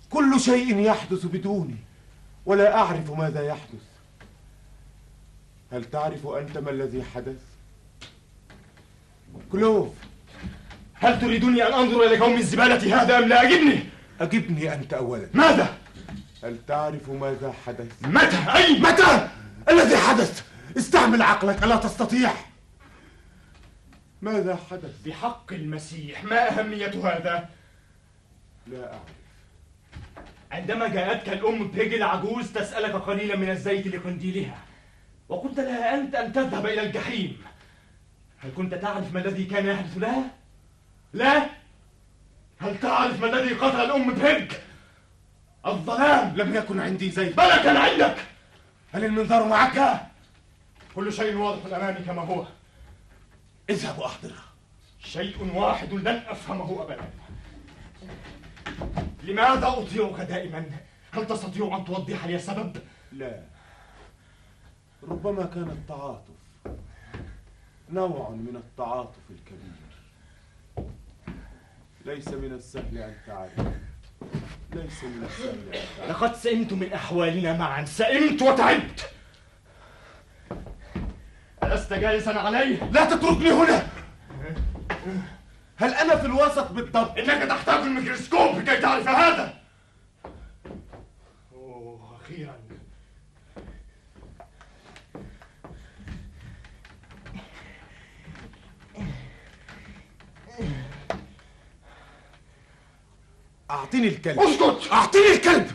[0.10, 1.76] كل شيء يحدث بدوني
[2.46, 3.84] ولا أعرف ماذا يحدث
[5.72, 7.38] هل تعرف أنت ما الذي حدث؟
[9.52, 9.88] كلوف
[10.94, 13.80] هل تريدني أن أنظر إلى كوم الزبالة هذا أم لا أجبني؟
[14.22, 15.78] أجبني أنت أولا ماذا؟
[16.44, 19.30] هل تعرف ماذا حدث؟ متى؟ أي متى؟
[19.70, 20.44] الذي حدث
[20.78, 22.32] استعمل عقلك ألا تستطيع
[24.26, 27.50] ماذا حدث؟ بحق المسيح ما أهمية هذا؟
[28.68, 29.02] لا أعرف
[30.52, 34.58] عندما جاءتك الأم بيجي العجوز تسألك قليلا من الزيت لقنديلها
[35.30, 37.42] وقلت لها أنت أن تذهب إلى الجحيم
[38.38, 40.24] هل كنت تعرف ما الذي كان يحدث لها؟
[41.14, 41.50] لا
[42.60, 44.52] هل تعرف ما الذي قتل الأم بيج؟
[45.66, 48.16] الظلام لم يكن عندي زيت بلى كان عندك
[48.94, 50.02] هل المنظار معك؟
[50.96, 52.46] كل شيء واضح أمامي كما هو
[53.70, 54.44] اذهب وأحضرها
[55.00, 57.10] شيء واحد لن أفهمه أبدا.
[59.24, 60.66] لماذا أطيعك دائما؟
[61.12, 62.78] هل تستطيع أن توضح لي السبب؟
[63.12, 63.44] لا.
[65.04, 66.36] ربما كان التعاطف
[67.90, 69.86] نوع من التعاطف الكبير.
[72.06, 73.60] ليس من السهل أن تعرف.
[74.74, 76.10] ليس من السهل أن تعرف.
[76.10, 77.86] لقد سئمت من أحوالنا معا.
[77.86, 79.15] سئمت وتعبت.
[81.74, 83.88] ألست جالسا علي؟ لا تتركني هنا!
[85.78, 89.54] هل أنا في الوسط بالضبط؟ إنك تحتاج الميكروسكوب لكي تعرف هذا!
[91.54, 92.56] أوه أخيرا.
[103.72, 104.40] أعطني الكلب.
[104.40, 104.92] أسكت!
[104.92, 105.72] أعطني الكلب!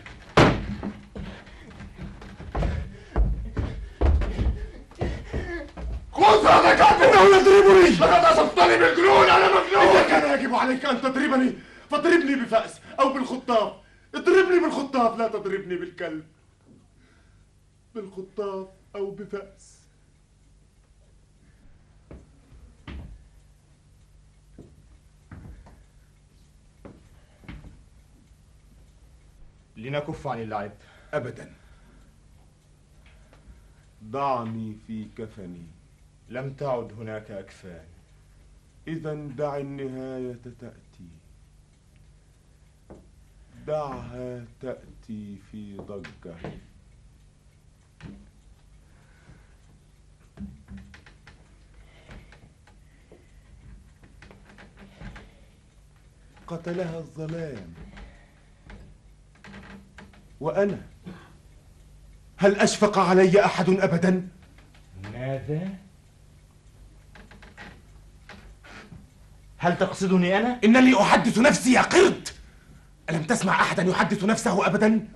[6.39, 7.91] هذا كلب إنه يضربني.
[7.97, 10.03] لقد أصبتني بالجنون إذا مجنون.
[10.03, 11.55] كان يجب عليك أن تضربني
[11.91, 13.73] فاضربني بفأس أو بالخطاف
[14.15, 16.25] اضربني بالخطاف لا تضربني بالكلب.
[17.95, 19.81] بالخطاف أو بفأس.
[29.77, 30.73] لنكف عن اللعب.
[31.15, 31.55] أبدا.
[34.05, 35.80] ضعني في كفني.
[36.31, 37.85] لم تعد هناك أكفان
[38.89, 41.09] إذا دع النهاية تأتي
[43.67, 46.37] دعها تأتي في ضجة
[56.47, 57.75] قتلها الظلام
[60.41, 60.83] وأنا
[62.37, 64.29] هل أشفق علي أحد أبدا؟
[65.13, 65.90] ماذا؟
[69.63, 72.29] هل تقصدني أنا؟ إنني أحدث نفسي يا قرد!
[73.11, 75.09] ألم تسمع أحدا يحدث نفسه أبدا؟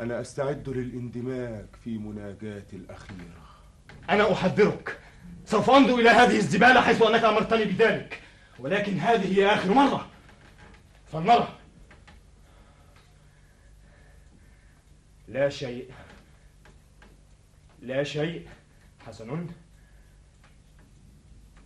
[0.00, 3.44] أنا أستعد للاندماج في مناجاتي الأخيرة.
[4.10, 4.98] أنا أحذرك.
[5.46, 8.20] سوف أنظر إلى هذه الزبالة حيث أنك أمرتني بذلك.
[8.58, 10.08] ولكن هذه هي آخر مرة.
[11.12, 11.48] فلنرى.
[15.28, 15.90] لا شيء.
[17.82, 18.48] لا شيء.
[19.06, 19.46] حسن.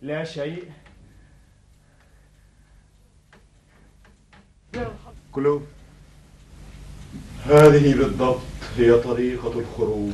[0.01, 0.71] لا شيء.
[5.31, 5.65] كلوب
[7.45, 8.41] هذه بالضبط
[8.77, 10.13] هي طريقة الخروج.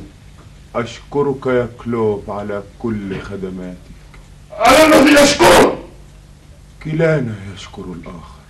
[0.74, 3.78] أشكرك يا كلوب على كل خدماتك.
[4.52, 5.78] أنا الذي أشكرك
[6.82, 8.40] كلانا يشكر الآخر.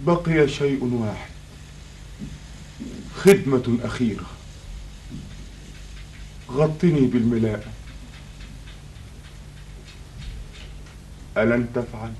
[0.00, 1.30] بقي شيء واحد.
[3.16, 4.26] خدمة أخيرة.
[6.50, 7.75] غطني بالملاءة
[11.36, 12.12] ألن تفعل؟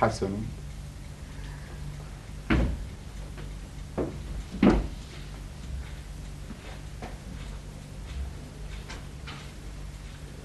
[0.00, 0.30] حسن.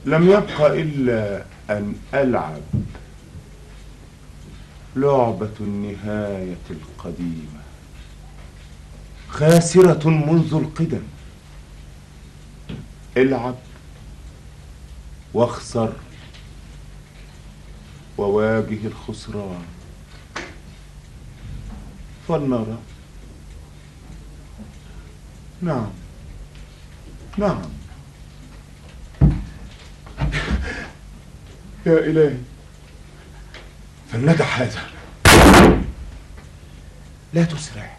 [0.05, 2.61] لم يبق إلا أن ألعب
[4.95, 7.61] لعبة النهاية القديمة.
[9.29, 11.03] خاسرة منذ القدم.
[13.17, 13.55] العب
[15.33, 15.93] واخسر
[18.17, 19.63] وواجه الخسران.
[22.27, 22.77] فلنرى.
[25.61, 25.89] نعم.
[27.37, 27.61] نعم.
[31.85, 32.37] يا إلهي.
[34.11, 34.81] فلندع هذا.
[37.33, 37.97] لا تسرع.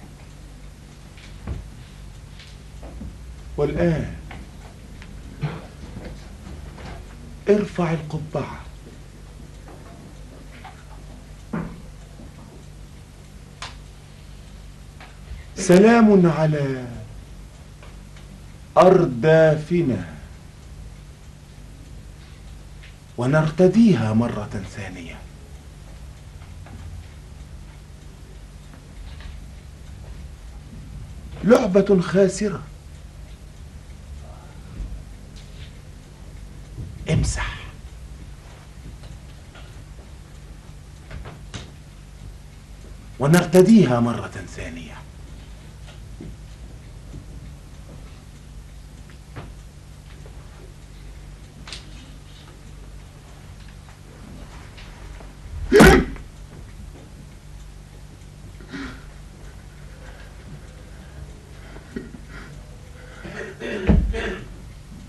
[3.56, 4.19] والآن
[7.50, 8.60] ارفع القبعة.
[15.56, 16.84] سلام على
[18.76, 20.14] أردافنا
[23.18, 25.18] ونرتديها مرة ثانية.
[31.44, 32.62] لعبة خاسرة.
[37.20, 37.56] امسح
[43.18, 44.94] ونرتديها مرة ثانية.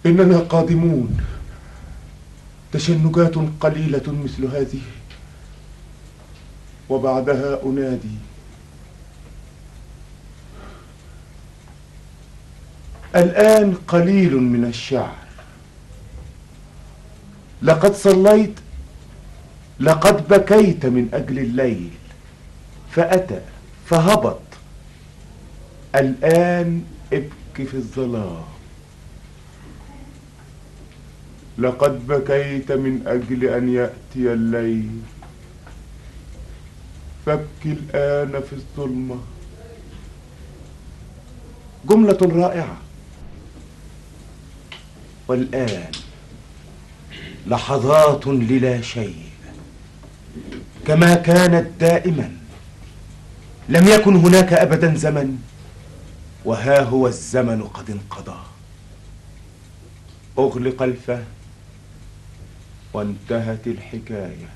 [0.05, 1.30] إننا قادمون.
[2.81, 4.81] تشنجات قليلة مثل هذه.
[6.89, 8.15] وبعدها أنادي.
[13.15, 15.15] الآن قليل من الشعر.
[17.61, 18.59] لقد صليت
[19.79, 21.89] لقد بكيت من أجل الليل.
[22.91, 23.41] فأتى
[23.85, 24.41] فهبط.
[25.95, 26.83] الآن
[27.13, 28.43] ابك في الظلام.
[31.57, 35.01] لقد بكيت من أجل أن يأتي الليل.
[37.25, 39.19] فابكي الآن في الظلمة.
[41.85, 42.77] جملة رائعة.
[45.27, 45.91] والآن
[47.47, 49.23] لحظات للا شيء.
[50.87, 52.31] كما كانت دائما.
[53.69, 55.37] لم يكن هناك أبدا زمن.
[56.45, 58.39] وها هو الزمن قد انقضى.
[60.39, 61.40] أغلق الفهم
[62.93, 64.49] وانتهت الحكاية.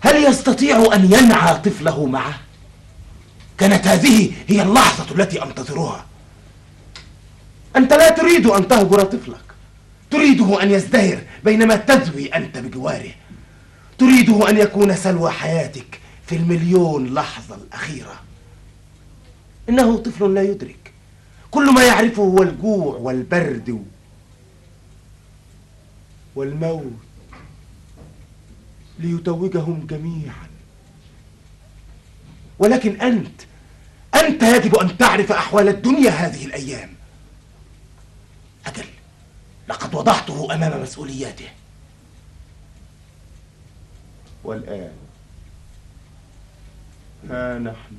[0.00, 2.40] هل يستطيع أن ينعى طفله معه؟
[3.58, 6.06] كانت هذه هي اللحظة التي أنتظرها.
[7.76, 9.46] أنت لا تريد أن تهجر طفلك.
[10.10, 13.10] تريده أن يزدهر بينما تذوي أنت بجواره.
[13.98, 18.14] تريده أن يكون سلوى حياتك في المليون لحظة الأخيرة.
[19.68, 20.92] إنه طفل لا يدرك.
[21.50, 23.84] كل ما يعرفه هو الجوع والبرد
[26.36, 26.92] والموت
[28.98, 30.48] ليتوجهم جميعا.
[32.58, 33.40] ولكن أنت
[34.14, 36.94] أنت يجب أن تعرف أحوال الدنيا هذه الأيام.
[38.66, 38.86] أجل
[39.68, 41.48] لقد وضعته أمام مسؤولياته.
[44.44, 44.92] والآن
[47.30, 47.96] ها نحن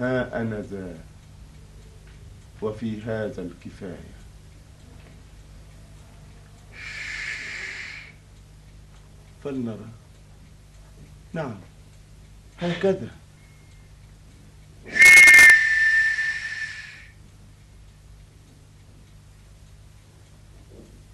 [0.00, 0.98] ها أنا ذا
[2.62, 4.19] وفي هذا الكفاية.
[9.44, 9.88] فلنرى.
[11.32, 11.54] نعم.
[12.58, 13.10] هكذا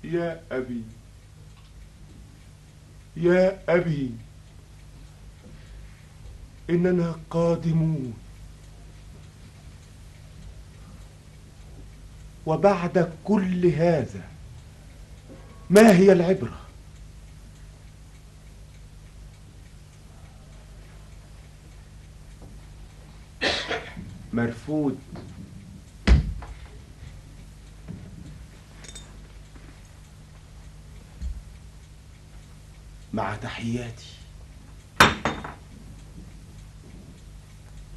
[0.04, 0.82] يا أبي.
[3.16, 4.10] يا أبي.
[6.70, 8.14] إننا قادمون.
[12.46, 14.28] وبعد كل هذا
[15.70, 16.65] ما هي العبرة؟
[24.36, 24.96] مرفوض.
[33.12, 34.06] مع تحياتي.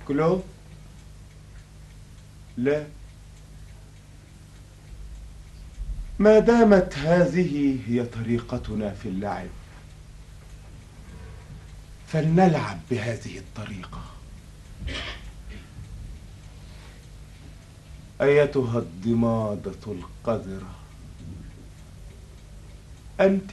[0.07, 0.43] كلو.
[2.57, 2.87] لا.
[6.19, 9.47] ما دامت هذه هي طريقتنا في اللعب
[12.07, 14.03] فلنلعب بهذه الطريقة.
[18.21, 20.75] أيتها الضمادة القذرة؟
[23.19, 23.51] أنت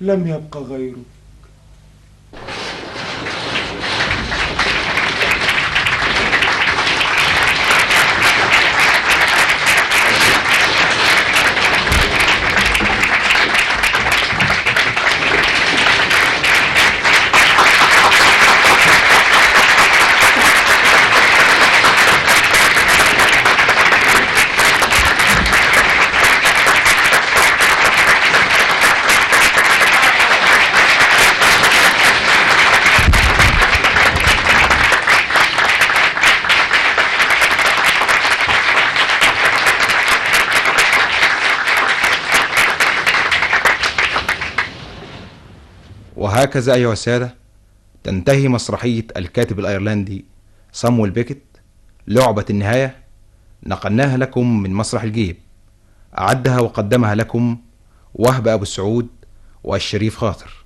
[0.00, 0.96] لم يبق غيرك.
[46.40, 47.34] وهكذا أيها السادة
[48.02, 50.24] تنتهي مسرحية الكاتب الأيرلندي
[50.72, 51.42] صامويل بيكت
[52.08, 52.96] لعبة النهاية.
[53.66, 55.36] نقلناها لكم من مسرح الجيب.
[56.18, 57.58] أعدها وقدمها لكم
[58.14, 59.08] وهب أبو السعود
[59.64, 60.59] والشريف خاطر.